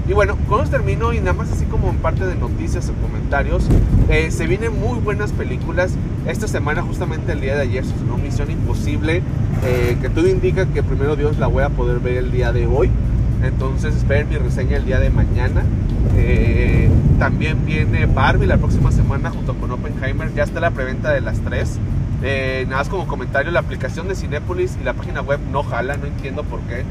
Y 0.07 0.11
bueno, 0.11 0.35
con 0.49 0.61
eso 0.61 0.71
termino 0.71 1.13
y 1.13 1.19
nada 1.19 1.33
más 1.33 1.49
así 1.51 1.65
como 1.65 1.89
en 1.89 1.95
parte 1.95 2.25
de 2.25 2.35
noticias 2.35 2.89
o 2.89 2.93
comentarios, 3.01 3.65
eh, 4.09 4.31
se 4.31 4.47
vienen 4.47 4.77
muy 4.77 4.99
buenas 4.99 5.31
películas. 5.31 5.93
Esta 6.27 6.47
semana, 6.47 6.81
justamente 6.81 7.31
el 7.31 7.39
día 7.39 7.55
de 7.55 7.61
ayer, 7.61 7.85
se 7.85 7.93
una 8.03 8.21
Misión 8.21 8.51
Imposible, 8.51 9.21
eh, 9.63 9.97
que 10.01 10.09
todo 10.09 10.27
indica 10.27 10.65
que 10.65 10.83
primero 10.83 11.15
Dios 11.15 11.37
la 11.37 11.47
voy 11.47 11.63
a 11.63 11.69
poder 11.69 11.99
ver 11.99 12.17
el 12.17 12.31
día 12.31 12.51
de 12.51 12.67
hoy. 12.67 12.89
Entonces 13.43 13.95
esperen 13.95 14.27
mi 14.29 14.35
reseña 14.35 14.75
el 14.75 14.85
día 14.85 14.99
de 14.99 15.09
mañana. 15.09 15.63
Eh, 16.17 16.89
también 17.17 17.65
viene 17.65 18.05
Barbie 18.05 18.47
la 18.47 18.57
próxima 18.57 18.91
semana 18.91 19.29
junto 19.29 19.53
con 19.53 19.71
Oppenheimer. 19.71 20.33
Ya 20.33 20.43
está 20.43 20.59
la 20.59 20.71
preventa 20.71 21.11
de 21.11 21.21
las 21.21 21.39
tres. 21.39 21.79
nada 22.21 22.77
más 22.77 22.89
como 22.89 23.07
comentario, 23.07 23.51
la 23.51 23.59
aplicación 23.61 24.09
de 24.09 24.15
Cinepolis 24.15 24.77
y 24.81 24.83
la 24.83 24.93
página 24.93 25.21
web 25.21 25.39
no 25.51 25.63
jala, 25.63 25.95
no 25.95 26.07
entiendo 26.07 26.43
por 26.43 26.59
qué 26.61 26.83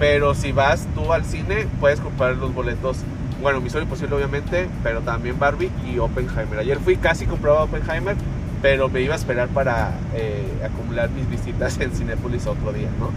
Pero 0.00 0.34
si 0.34 0.50
vas 0.50 0.88
tú 0.94 1.12
al 1.12 1.26
cine, 1.26 1.66
puedes 1.78 2.00
comprar 2.00 2.34
los 2.36 2.54
boletos. 2.54 2.96
Bueno, 3.42 3.60
Misión 3.60 3.82
Imposible 3.82 4.16
obviamente, 4.16 4.66
pero 4.82 5.00
también 5.02 5.38
Barbie 5.38 5.70
y 5.86 5.98
Oppenheimer. 5.98 6.58
Ayer 6.58 6.78
fui 6.78 6.96
casi 6.96 7.26
comprado 7.26 7.62
Oppenheimer, 7.62 8.16
pero 8.62 8.88
me 8.88 9.02
iba 9.02 9.12
a 9.12 9.18
esperar 9.18 9.48
para 9.48 9.92
eh, 10.14 10.42
acumular 10.64 11.10
mis 11.10 11.28
visitas 11.28 11.78
en 11.80 11.92
Cinepolis 11.92 12.46
otro 12.46 12.72
día, 12.72 12.88
¿no? 12.98 13.10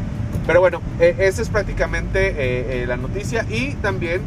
Pero 0.46 0.60
bueno, 0.60 0.82
eh, 1.00 1.16
esa 1.20 1.42
es 1.42 1.48
prácticamente 1.48 2.82
eh, 2.82 2.86
la 2.86 2.98
noticia. 2.98 3.46
Y 3.50 3.76
también 3.76 4.20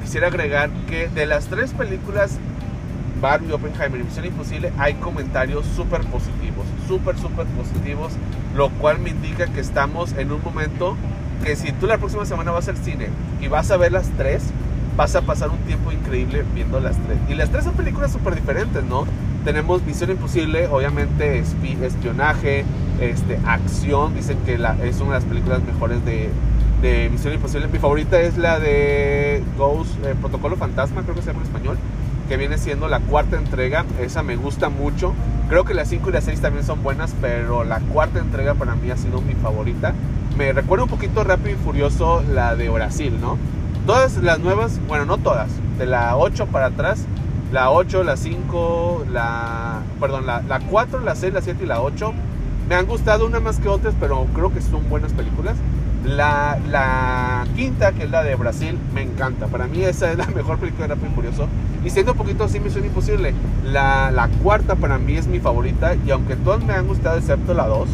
quisiera 0.00 0.28
agregar 0.28 0.70
que 0.88 1.08
de 1.08 1.26
las 1.26 1.46
tres 1.46 1.72
películas 1.72 2.38
Barbie, 3.20 3.52
Oppenheimer 3.52 4.00
y 4.00 4.04
Misión 4.04 4.26
Imposible 4.26 4.72
hay 4.78 4.94
comentarios 4.94 5.66
súper 5.66 6.02
positivos, 6.02 6.66
súper, 6.86 7.18
súper 7.18 7.46
positivos, 7.46 8.12
lo 8.54 8.68
cual 8.70 9.00
me 9.00 9.10
indica 9.10 9.46
que 9.46 9.60
estamos 9.60 10.12
en 10.12 10.30
un 10.30 10.42
momento 10.44 10.96
que 11.42 11.56
si 11.56 11.72
tú 11.72 11.86
la 11.86 11.98
próxima 11.98 12.24
semana 12.24 12.50
vas 12.50 12.68
al 12.68 12.76
cine 12.76 13.08
y 13.40 13.48
vas 13.48 13.70
a 13.70 13.76
ver 13.76 13.92
las 13.92 14.08
tres, 14.16 14.42
vas 14.96 15.14
a 15.16 15.22
pasar 15.22 15.50
un 15.50 15.58
tiempo 15.58 15.92
increíble 15.92 16.44
viendo 16.54 16.80
las 16.80 16.96
tres. 16.96 17.18
Y 17.28 17.34
las 17.34 17.50
tres 17.50 17.64
son 17.64 17.74
películas 17.74 18.12
súper 18.12 18.34
diferentes, 18.34 18.82
¿no? 18.84 19.06
Tenemos 19.44 19.82
Misión 19.82 20.10
Imposible, 20.10 20.68
obviamente 20.68 21.38
espionaje, 21.38 22.64
este, 23.00 23.38
acción, 23.46 24.14
dicen 24.14 24.38
que 24.46 24.56
la, 24.56 24.76
es 24.82 25.00
una 25.00 25.14
de 25.14 25.20
las 25.20 25.24
películas 25.24 25.62
mejores 25.62 26.04
de, 26.04 26.30
de 26.80 27.10
Misión 27.10 27.34
Imposible. 27.34 27.68
Mi 27.68 27.78
favorita 27.78 28.20
es 28.20 28.38
la 28.38 28.58
de 28.58 29.42
Ghost, 29.58 29.92
eh, 30.04 30.14
Protocolo 30.18 30.56
Fantasma, 30.56 31.02
creo 31.02 31.14
que 31.14 31.22
se 31.22 31.28
llama 31.28 31.40
en 31.40 31.46
español, 31.46 31.76
que 32.28 32.36
viene 32.36 32.56
siendo 32.56 32.88
la 32.88 33.00
cuarta 33.00 33.36
entrega. 33.36 33.84
Esa 34.00 34.22
me 34.22 34.36
gusta 34.36 34.70
mucho. 34.70 35.12
Creo 35.48 35.64
que 35.64 35.74
las 35.74 35.88
5 35.88 36.08
y 36.08 36.12
las 36.12 36.24
6 36.24 36.40
también 36.40 36.64
son 36.64 36.82
buenas, 36.82 37.14
pero 37.20 37.64
la 37.64 37.80
cuarta 37.80 38.20
entrega 38.20 38.54
para 38.54 38.74
mí 38.76 38.90
ha 38.90 38.96
sido 38.96 39.20
mi 39.20 39.34
favorita 39.34 39.92
me 40.36 40.52
recuerda 40.52 40.84
un 40.84 40.90
poquito 40.90 41.22
Rápido 41.24 41.50
y 41.50 41.54
Furioso 41.54 42.22
la 42.32 42.56
de 42.56 42.68
Brasil, 42.68 43.16
¿no? 43.20 43.38
Todas 43.86 44.16
las 44.18 44.40
nuevas, 44.40 44.80
bueno, 44.88 45.04
no 45.04 45.18
todas, 45.18 45.48
de 45.78 45.86
la 45.86 46.16
8 46.16 46.46
para 46.46 46.66
atrás, 46.66 47.04
la 47.52 47.70
8, 47.70 48.02
la 48.02 48.16
5, 48.16 49.06
la, 49.12 49.82
perdón, 50.00 50.26
la, 50.26 50.42
la 50.42 50.60
4, 50.60 51.00
la 51.00 51.14
6, 51.14 51.34
la 51.34 51.42
7 51.42 51.64
y 51.64 51.66
la 51.66 51.80
8, 51.82 52.12
me 52.68 52.74
han 52.74 52.86
gustado 52.86 53.26
una 53.26 53.40
más 53.40 53.58
que 53.58 53.68
otras, 53.68 53.94
pero 54.00 54.26
creo 54.34 54.52
que 54.52 54.60
son 54.60 54.88
buenas 54.88 55.12
películas. 55.12 55.56
La, 56.04 56.58
la, 56.68 57.46
quinta, 57.56 57.92
que 57.92 58.04
es 58.04 58.10
la 58.10 58.22
de 58.22 58.34
Brasil, 58.34 58.78
me 58.94 59.02
encanta. 59.02 59.46
Para 59.46 59.66
mí 59.66 59.82
esa 59.84 60.10
es 60.10 60.18
la 60.18 60.26
mejor 60.34 60.58
película 60.58 60.86
de 60.86 60.94
Rápido 60.94 61.12
y 61.12 61.14
Furioso. 61.14 61.48
Y 61.84 61.90
siendo 61.90 62.12
un 62.12 62.18
poquito 62.18 62.44
así, 62.44 62.60
Misión 62.60 62.84
Imposible. 62.84 63.34
La, 63.64 64.10
la 64.10 64.28
cuarta 64.42 64.76
para 64.76 64.98
mí 64.98 65.16
es 65.16 65.26
mi 65.26 65.40
favorita. 65.40 65.94
Y 66.06 66.10
aunque 66.10 66.36
todas 66.36 66.62
me 66.64 66.74
han 66.74 66.86
gustado, 66.86 67.18
excepto 67.18 67.54
la 67.54 67.66
2, 67.66 67.88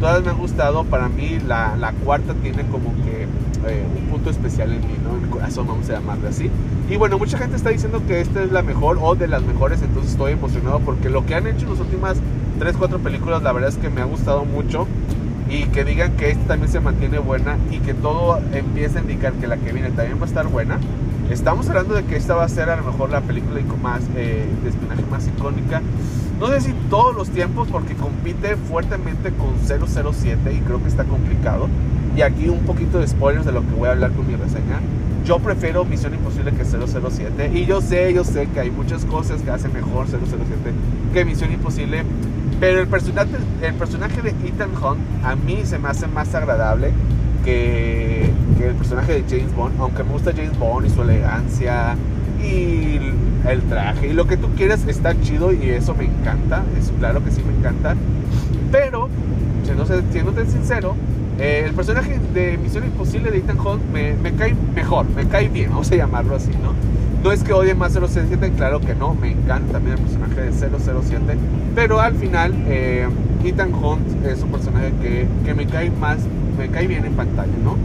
todas 0.00 0.24
me 0.24 0.30
han 0.30 0.38
gustado. 0.38 0.84
Para 0.84 1.08
mí 1.08 1.38
la, 1.46 1.76
la 1.76 1.92
cuarta 1.92 2.34
tiene 2.34 2.64
como 2.66 2.92
que 3.04 3.28
eh, 3.68 3.86
un 3.96 4.06
punto 4.06 4.30
especial 4.30 4.72
en 4.72 4.80
mí, 4.80 4.96
¿no? 5.04 5.16
En 5.16 5.24
el 5.24 5.30
corazón, 5.30 5.66
vamos 5.66 5.88
a 5.90 5.92
llamarle 5.94 6.28
así. 6.28 6.50
Y 6.88 6.96
bueno, 6.96 7.18
mucha 7.18 7.38
gente 7.38 7.56
está 7.56 7.70
diciendo 7.70 8.02
que 8.08 8.20
esta 8.20 8.42
es 8.42 8.50
la 8.50 8.62
mejor 8.62 8.98
o 9.00 9.14
de 9.14 9.28
las 9.28 9.42
mejores, 9.42 9.82
entonces 9.82 10.12
estoy 10.12 10.32
emocionado 10.32 10.80
porque 10.80 11.10
lo 11.10 11.24
que 11.26 11.34
han 11.34 11.46
hecho 11.46 11.66
en 11.66 11.70
las 11.72 11.80
últimas 11.80 12.16
3, 12.58 12.74
4 12.76 12.98
películas, 12.98 13.42
la 13.42 13.52
verdad 13.52 13.68
es 13.68 13.76
que 13.76 13.90
me 13.90 14.00
ha 14.00 14.04
gustado 14.04 14.44
mucho. 14.44 14.88
Y 15.48 15.64
que 15.64 15.84
digan 15.84 16.12
que 16.12 16.30
esta 16.30 16.44
también 16.44 16.70
se 16.70 16.78
mantiene 16.78 17.18
buena 17.18 17.58
y 17.72 17.80
que 17.80 17.92
todo 17.92 18.40
empieza 18.52 19.00
a 19.00 19.02
indicar 19.02 19.32
que 19.32 19.48
la 19.48 19.56
que 19.56 19.72
viene 19.72 19.90
también 19.90 20.18
va 20.18 20.22
a 20.22 20.28
estar 20.28 20.46
buena. 20.46 20.78
Estamos 21.28 21.68
hablando 21.68 21.94
de 21.94 22.04
que 22.04 22.14
esta 22.14 22.36
va 22.36 22.44
a 22.44 22.48
ser 22.48 22.70
a 22.70 22.76
lo 22.76 22.84
mejor 22.84 23.10
la 23.10 23.20
película 23.20 23.60
más, 23.82 24.00
eh, 24.14 24.46
de 24.62 24.68
espionaje 24.68 25.02
más 25.10 25.26
icónica 25.26 25.82
no 26.40 26.46
sé 26.48 26.62
si 26.62 26.72
todos 26.88 27.14
los 27.14 27.28
tiempos 27.28 27.68
porque 27.70 27.94
compite 27.94 28.56
fuertemente 28.56 29.30
con 29.32 29.54
007 29.62 30.54
y 30.54 30.60
creo 30.60 30.82
que 30.82 30.88
está 30.88 31.04
complicado. 31.04 31.68
Y 32.16 32.22
aquí 32.22 32.48
un 32.48 32.60
poquito 32.60 32.98
de 32.98 33.06
spoilers 33.06 33.44
de 33.44 33.52
lo 33.52 33.60
que 33.60 33.74
voy 33.74 33.88
a 33.88 33.92
hablar 33.92 34.10
con 34.12 34.26
mi 34.26 34.34
reseña. 34.34 34.80
Yo 35.26 35.38
prefiero 35.38 35.84
Misión 35.84 36.14
Imposible 36.14 36.52
que 36.52 36.64
007 36.64 37.50
y 37.52 37.66
yo 37.66 37.82
sé, 37.82 38.14
yo 38.14 38.24
sé 38.24 38.46
que 38.46 38.60
hay 38.60 38.70
muchas 38.70 39.04
cosas 39.04 39.42
que 39.42 39.50
hacen 39.50 39.74
mejor 39.74 40.06
007 40.06 40.18
que 41.12 41.24
Misión 41.26 41.52
Imposible, 41.52 42.04
pero 42.58 42.80
el 42.80 42.88
personaje, 42.88 43.36
el 43.60 43.74
personaje 43.74 44.22
de 44.22 44.30
Ethan 44.30 44.70
Hunt 44.82 45.00
a 45.22 45.36
mí 45.36 45.60
se 45.64 45.78
me 45.78 45.88
hace 45.88 46.06
más 46.06 46.34
agradable 46.34 46.92
que, 47.44 48.30
que 48.56 48.68
el 48.68 48.74
personaje 48.76 49.22
de 49.22 49.24
James 49.28 49.54
Bond, 49.54 49.78
aunque 49.78 50.02
me 50.04 50.12
gusta 50.12 50.32
James 50.34 50.58
Bond 50.58 50.86
y 50.86 50.90
su 50.90 51.02
elegancia 51.02 51.96
y 52.42 52.98
el 53.48 53.62
traje 53.62 54.08
y 54.08 54.12
lo 54.12 54.26
que 54.26 54.36
tú 54.36 54.48
quieras 54.56 54.86
está 54.86 55.18
chido 55.20 55.52
y 55.52 55.70
eso 55.70 55.94
me 55.94 56.04
encanta, 56.04 56.62
es 56.78 56.92
claro 56.98 57.24
que 57.24 57.30
sí 57.30 57.42
me 57.42 57.56
encanta, 57.56 57.94
pero 58.70 59.08
siéndote 60.12 60.46
sincero, 60.46 60.94
eh, 61.38 61.64
el 61.66 61.74
personaje 61.74 62.18
de 62.34 62.58
Misión 62.58 62.84
Imposible 62.84 63.30
de 63.30 63.38
Ethan 63.38 63.58
Hunt 63.58 63.82
me, 63.92 64.14
me, 64.14 64.32
cae 64.34 64.54
mejor, 64.74 65.08
me 65.10 65.26
cae 65.26 65.48
bien, 65.48 65.70
vamos 65.70 65.90
a 65.90 65.96
llamarlo 65.96 66.36
así, 66.36 66.50
¿no? 66.50 66.74
No 67.22 67.32
es 67.32 67.42
que 67.42 67.52
odie 67.52 67.74
más 67.74 67.92
007, 67.92 68.52
claro 68.56 68.80
que 68.80 68.94
no, 68.94 69.14
me 69.14 69.30
encanta 69.30 69.72
también 69.72 69.96
el 69.96 70.02
personaje 70.02 70.40
de 70.40 70.52
007, 70.52 71.22
pero 71.74 72.00
al 72.00 72.14
final 72.14 72.54
eh, 72.66 73.08
Ethan 73.44 73.72
Hunt 73.74 74.26
es 74.26 74.42
un 74.42 74.50
personaje 74.50 74.92
que, 75.02 75.26
que, 75.44 75.54
me 75.54 75.66
cae 75.66 75.90
más, 75.90 76.18
me 76.58 76.68
cae 76.68 76.86
bien 76.86 77.04
en 77.04 77.12
pantalla, 77.14 77.52
¿no? 77.64 77.76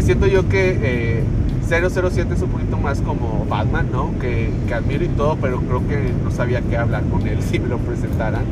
siento 0.00 0.26
yo 0.26 0.48
que 0.48 0.78
eh, 0.82 1.22
007 1.64 2.34
es 2.34 2.42
un 2.42 2.50
poquito 2.50 2.76
más 2.76 3.00
como 3.00 3.46
Batman, 3.48 3.88
¿no? 3.92 4.16
Que, 4.18 4.50
que, 4.66 4.74
admiro 4.74 5.04
y 5.04 5.08
todo, 5.08 5.36
pero 5.40 5.60
creo 5.60 5.86
que 5.88 6.12
no 6.22 6.30
sabía 6.30 6.60
qué 6.62 6.76
hablar 6.76 7.02
con 7.04 7.26
él 7.26 7.38
si 7.50 7.58
me 7.58 7.68
lo 7.68 7.78
presentaran. 7.78 8.42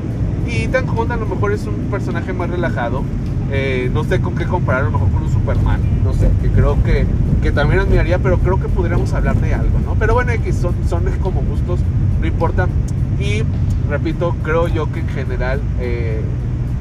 Y 0.46 0.64
Ethan 0.64 0.88
Hunt 0.88 1.10
a 1.10 1.16
lo 1.16 1.26
mejor 1.26 1.52
es 1.52 1.66
un 1.66 1.74
personaje 1.90 2.32
más 2.32 2.50
relajado. 2.50 3.02
Eh, 3.50 3.90
no 3.92 4.02
sé 4.04 4.20
con 4.20 4.34
qué 4.34 4.46
comparar, 4.46 4.82
a 4.82 4.84
lo 4.84 4.92
mejor 4.92 5.10
con 5.10 5.22
un 5.22 5.30
Superman. 5.30 5.80
No 6.02 6.12
sé, 6.14 6.30
que 6.40 6.48
creo 6.48 6.82
que, 6.82 7.06
que 7.42 7.52
también 7.52 7.80
admiraría, 7.80 8.18
pero 8.18 8.38
creo 8.38 8.60
que 8.60 8.68
pudiéramos 8.68 9.12
hablar 9.12 9.36
de 9.36 9.54
algo, 9.54 9.78
¿no? 9.84 9.94
Pero 9.94 10.14
bueno, 10.14 10.32
que 10.42 10.52
son, 10.52 10.74
son 10.88 11.04
como 11.22 11.42
gustos, 11.42 11.80
no 12.20 12.26
importa. 12.26 12.66
Y 13.20 13.42
repito, 13.88 14.34
creo 14.42 14.68
yo 14.68 14.90
que 14.90 15.00
en 15.00 15.08
general 15.08 15.60
eh, 15.78 16.22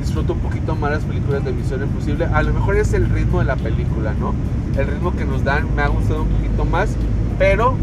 disfruto 0.01 0.33
un 0.33 0.39
poquito 0.39 0.75
más 0.75 0.91
las 0.91 1.03
películas 1.03 1.45
de 1.45 1.53
Misión 1.53 1.81
Imposible. 1.83 2.25
A 2.25 2.43
lo 2.43 2.53
mejor 2.53 2.75
es 2.75 2.93
el 2.93 3.09
ritmo 3.09 3.39
de 3.39 3.45
la 3.45 3.55
película, 3.55 4.13
¿no? 4.19 4.33
El 4.77 4.87
ritmo 4.87 5.15
que 5.15 5.25
nos 5.25 5.43
dan 5.43 5.73
me 5.75 5.81
ha 5.81 5.87
gustado 5.87 6.23
un 6.23 6.27
poquito 6.27 6.65
más, 6.65 6.95
pero 7.37 7.75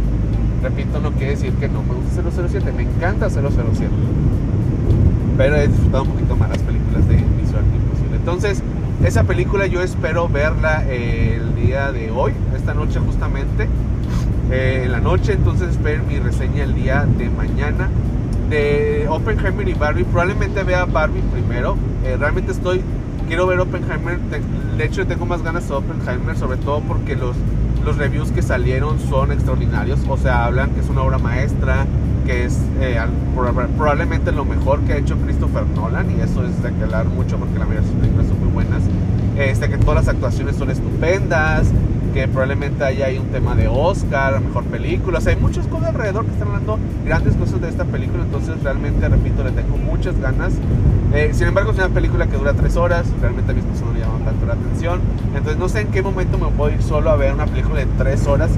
repito, 0.62 1.00
no 1.00 1.12
quiere 1.12 1.30
decir 1.30 1.52
que 1.54 1.68
no 1.68 1.82
me 1.82 1.94
gusta 1.94 2.22
007, 2.48 2.72
me 2.72 2.82
encanta 2.82 3.30
007. 3.30 3.88
Pero 5.36 5.56
he 5.56 5.68
disfrutado 5.68 6.02
un 6.02 6.10
poquito 6.10 6.36
más 6.36 6.50
las 6.50 6.58
películas 6.58 7.08
de 7.08 7.14
Misión 7.14 7.64
Imposible. 7.74 8.16
Entonces, 8.16 8.62
esa 9.04 9.24
película 9.24 9.66
yo 9.66 9.80
espero 9.82 10.28
verla 10.28 10.84
el 10.90 11.54
día 11.54 11.92
de 11.92 12.10
hoy, 12.10 12.32
esta 12.56 12.74
noche 12.74 12.98
justamente, 12.98 13.68
eh, 14.50 14.82
en 14.84 14.92
la 14.92 15.00
noche, 15.00 15.34
entonces 15.34 15.70
espero 15.70 16.02
mi 16.04 16.18
reseña 16.18 16.64
el 16.64 16.74
día 16.74 17.06
de 17.06 17.30
mañana 17.30 17.88
de 18.48 19.06
Oppenheimer 19.08 19.68
y 19.68 19.74
Barbie. 19.74 20.04
Probablemente 20.04 20.62
vea 20.62 20.84
Barbie 20.84 21.22
primero. 21.32 21.76
Eh, 22.04 22.16
realmente 22.18 22.52
estoy, 22.52 22.82
quiero 23.26 23.46
ver 23.46 23.60
Oppenheimer. 23.60 24.18
De 24.76 24.84
hecho, 24.84 25.06
tengo 25.06 25.26
más 25.26 25.42
ganas 25.42 25.68
de 25.68 25.74
Oppenheimer, 25.74 26.36
sobre 26.36 26.56
todo 26.58 26.80
porque 26.80 27.16
los, 27.16 27.36
los 27.84 27.96
reviews 27.96 28.30
que 28.32 28.42
salieron 28.42 28.98
son 29.00 29.32
extraordinarios. 29.32 30.00
O 30.08 30.16
sea, 30.16 30.46
hablan 30.46 30.70
que 30.70 30.80
es 30.80 30.88
una 30.88 31.02
obra 31.02 31.18
maestra, 31.18 31.86
que 32.26 32.44
es 32.44 32.58
eh, 32.80 33.00
probablemente 33.76 34.32
lo 34.32 34.44
mejor 34.44 34.80
que 34.80 34.94
ha 34.94 34.96
hecho 34.96 35.16
Christopher 35.16 35.66
Nolan. 35.74 36.10
Y 36.10 36.20
eso 36.20 36.44
es 36.44 36.62
de 36.62 36.72
que 36.72 36.84
hablar 36.84 37.06
mucho 37.06 37.36
porque 37.36 37.58
la 37.58 37.66
mayoría 37.66 37.82
de 37.82 37.88
sus 37.88 37.96
películas 37.96 38.26
son 38.28 38.40
muy 38.40 38.48
buenas. 38.48 38.82
Este, 39.36 39.68
que 39.68 39.78
todas 39.78 40.04
las 40.04 40.08
actuaciones 40.08 40.56
son 40.56 40.70
estupendas, 40.70 41.70
que 42.12 42.28
probablemente 42.28 42.84
haya 42.84 43.06
ahí 43.06 43.18
un 43.18 43.28
tema 43.28 43.54
de 43.54 43.68
Oscar, 43.68 44.40
mejor 44.40 44.64
película. 44.64 45.18
O 45.18 45.20
sea, 45.20 45.32
hay 45.32 45.40
muchas 45.40 45.66
cosas 45.66 45.88
alrededor 45.88 46.24
que 46.24 46.32
están 46.32 46.48
hablando 46.48 46.78
grandes 47.04 47.34
cosas 47.36 47.60
de 47.60 47.68
esta 47.68 47.84
película. 47.84 48.24
Entonces, 48.24 48.62
realmente, 48.62 49.08
repito, 49.08 49.44
le 49.44 49.50
tengo 49.50 49.76
muchas 49.76 50.18
ganas. 50.20 50.54
Eh, 51.14 51.30
sin 51.32 51.48
embargo, 51.48 51.72
es 51.72 51.78
una 51.78 51.88
película 51.88 52.26
que 52.26 52.36
dura 52.36 52.54
tres 52.54 52.76
horas. 52.76 53.06
Realmente 53.20 53.52
a 53.52 53.54
mis 53.54 53.64
personas 53.64 53.92
no 53.92 53.98
le 53.98 54.04
llaman 54.04 54.24
tanto 54.24 54.46
la 54.46 54.54
atención. 54.54 55.00
Entonces, 55.34 55.58
no 55.58 55.68
sé 55.68 55.80
en 55.80 55.88
qué 55.88 56.02
momento 56.02 56.38
me 56.38 56.48
puedo 56.48 56.74
ir 56.74 56.82
solo 56.82 57.10
a 57.10 57.16
ver 57.16 57.32
una 57.32 57.46
película 57.46 57.80
de 57.80 57.86
tres 57.98 58.26
horas, 58.26 58.50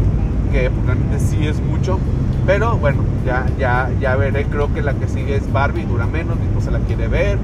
que 0.52 0.70
realmente 0.86 1.20
sí 1.20 1.46
es 1.46 1.60
mucho. 1.60 1.98
Pero 2.46 2.76
bueno, 2.78 3.02
ya, 3.24 3.46
ya, 3.58 3.90
ya 4.00 4.16
veré. 4.16 4.44
Creo 4.44 4.72
que 4.72 4.82
la 4.82 4.94
que 4.94 5.08
sigue 5.08 5.36
es 5.36 5.52
Barbie, 5.52 5.84
dura 5.84 6.06
menos. 6.06 6.38
Mi 6.38 6.46
esposa 6.46 6.70
la 6.70 6.80
quiere 6.80 7.08
ver. 7.08 7.38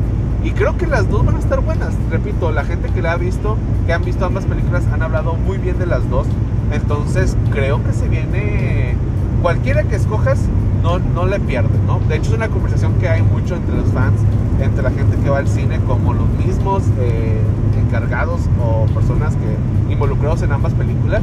Y 0.46 0.52
creo 0.52 0.76
que 0.76 0.86
las 0.86 1.10
dos 1.10 1.26
van 1.26 1.34
a 1.34 1.38
estar 1.40 1.60
buenas. 1.60 1.92
Repito, 2.08 2.52
la 2.52 2.64
gente 2.64 2.88
que 2.90 3.02
la 3.02 3.12
ha 3.12 3.16
visto, 3.16 3.56
que 3.84 3.92
han 3.92 4.04
visto 4.04 4.24
ambas 4.24 4.44
películas, 4.44 4.84
han 4.92 5.02
hablado 5.02 5.34
muy 5.34 5.58
bien 5.58 5.76
de 5.76 5.86
las 5.86 6.08
dos. 6.08 6.28
Entonces 6.70 7.36
creo 7.50 7.82
que 7.82 7.92
se 7.92 8.08
viene... 8.08 8.94
Cualquiera 9.42 9.82
que 9.82 9.96
escojas, 9.96 10.38
no, 10.84 11.00
no 11.00 11.26
le 11.26 11.40
pierde, 11.40 11.76
¿no? 11.84 11.98
De 12.08 12.14
hecho 12.16 12.30
es 12.30 12.36
una 12.36 12.48
conversación 12.48 12.94
que 12.94 13.08
hay 13.08 13.22
mucho 13.22 13.56
entre 13.56 13.76
los 13.76 13.88
fans, 13.88 14.20
entre 14.60 14.84
la 14.84 14.90
gente 14.92 15.16
que 15.16 15.28
va 15.28 15.38
al 15.38 15.48
cine, 15.48 15.80
como 15.80 16.14
los 16.14 16.28
mismos 16.28 16.84
eh, 17.00 17.40
encargados 17.76 18.42
o 18.62 18.86
personas 18.94 19.34
que 19.34 19.92
involucrados 19.92 20.42
en 20.42 20.52
ambas 20.52 20.74
películas, 20.74 21.22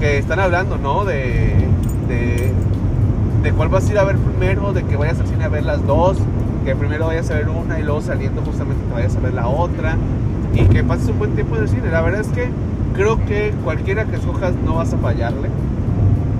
que 0.00 0.18
están 0.18 0.38
hablando, 0.38 0.76
¿no? 0.76 1.06
De, 1.06 1.66
de, 2.08 2.52
de 3.42 3.52
cuál 3.52 3.70
vas 3.70 3.88
a 3.88 3.92
ir 3.92 3.98
a 3.98 4.04
ver 4.04 4.18
primero, 4.18 4.74
de 4.74 4.84
que 4.84 4.96
vayas 4.96 5.18
al 5.18 5.26
cine 5.26 5.44
a 5.44 5.48
ver 5.48 5.64
las 5.64 5.86
dos, 5.86 6.18
primero 6.76 7.06
vayas 7.06 7.30
a 7.30 7.34
ver 7.34 7.48
una 7.48 7.78
y 7.78 7.82
luego 7.82 8.00
saliendo 8.00 8.42
justamente 8.42 8.82
te 8.84 8.92
vayas 8.92 9.16
a 9.16 9.20
ver 9.20 9.34
la 9.34 9.48
otra 9.48 9.96
y 10.54 10.64
que 10.64 10.82
pases 10.82 11.08
un 11.08 11.18
buen 11.18 11.34
tiempo 11.34 11.56
en 11.56 11.62
el 11.62 11.68
cine. 11.68 11.90
La 11.90 12.00
verdad 12.00 12.20
es 12.20 12.28
que 12.28 12.48
creo 12.94 13.24
que 13.24 13.52
cualquiera 13.64 14.04
que 14.04 14.16
escojas 14.16 14.52
no 14.64 14.76
vas 14.76 14.92
a 14.92 14.98
fallarle. 14.98 15.48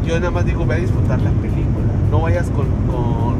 Yo 0.07 0.19
nada 0.19 0.31
más 0.31 0.45
digo, 0.45 0.67
ve 0.67 0.75
a 0.75 0.79
disfrutar 0.79 1.21
la 1.21 1.31
película. 1.31 1.87
No 2.11 2.21
vayas 2.21 2.49
con, 2.51 2.67
con, 2.91 3.37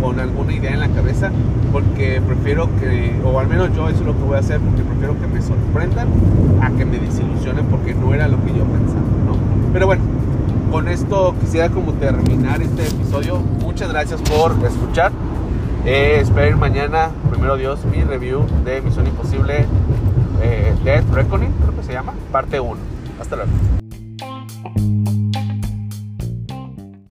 con 0.00 0.20
alguna 0.20 0.52
idea 0.52 0.72
en 0.72 0.80
la 0.80 0.88
cabeza, 0.88 1.30
porque 1.72 2.22
prefiero 2.26 2.68
que, 2.80 3.14
o 3.24 3.38
al 3.38 3.48
menos 3.48 3.74
yo 3.74 3.88
eso 3.88 4.00
es 4.00 4.06
lo 4.06 4.16
que 4.16 4.22
voy 4.22 4.36
a 4.36 4.40
hacer, 4.40 4.60
porque 4.60 4.82
prefiero 4.82 5.20
que 5.20 5.26
me 5.26 5.42
sorprendan 5.42 6.08
a 6.62 6.70
que 6.70 6.84
me 6.84 6.98
desilusionen 6.98 7.66
porque 7.66 7.94
no 7.94 8.14
era 8.14 8.28
lo 8.28 8.42
que 8.44 8.54
yo 8.54 8.64
pensaba, 8.64 9.00
¿no? 9.26 9.36
Pero 9.72 9.86
bueno, 9.86 10.02
con 10.70 10.88
esto 10.88 11.34
quisiera 11.40 11.68
como 11.68 11.92
terminar 11.94 12.62
este 12.62 12.86
episodio. 12.86 13.40
Muchas 13.60 13.90
gracias 13.90 14.20
por 14.22 14.52
escuchar. 14.64 15.12
Eh, 15.84 16.18
espero 16.20 16.58
mañana, 16.58 17.10
primero 17.30 17.56
Dios, 17.56 17.84
mi 17.84 18.02
review 18.02 18.46
de 18.64 18.82
Misión 18.82 19.06
Imposible 19.06 19.66
eh, 20.42 20.74
Death 20.84 21.10
Reckoning, 21.12 21.52
creo 21.52 21.74
que 21.76 21.82
se 21.82 21.92
llama, 21.92 22.14
parte 22.30 22.60
1. 22.60 22.76
Hasta 23.20 23.36
luego. 23.36 23.50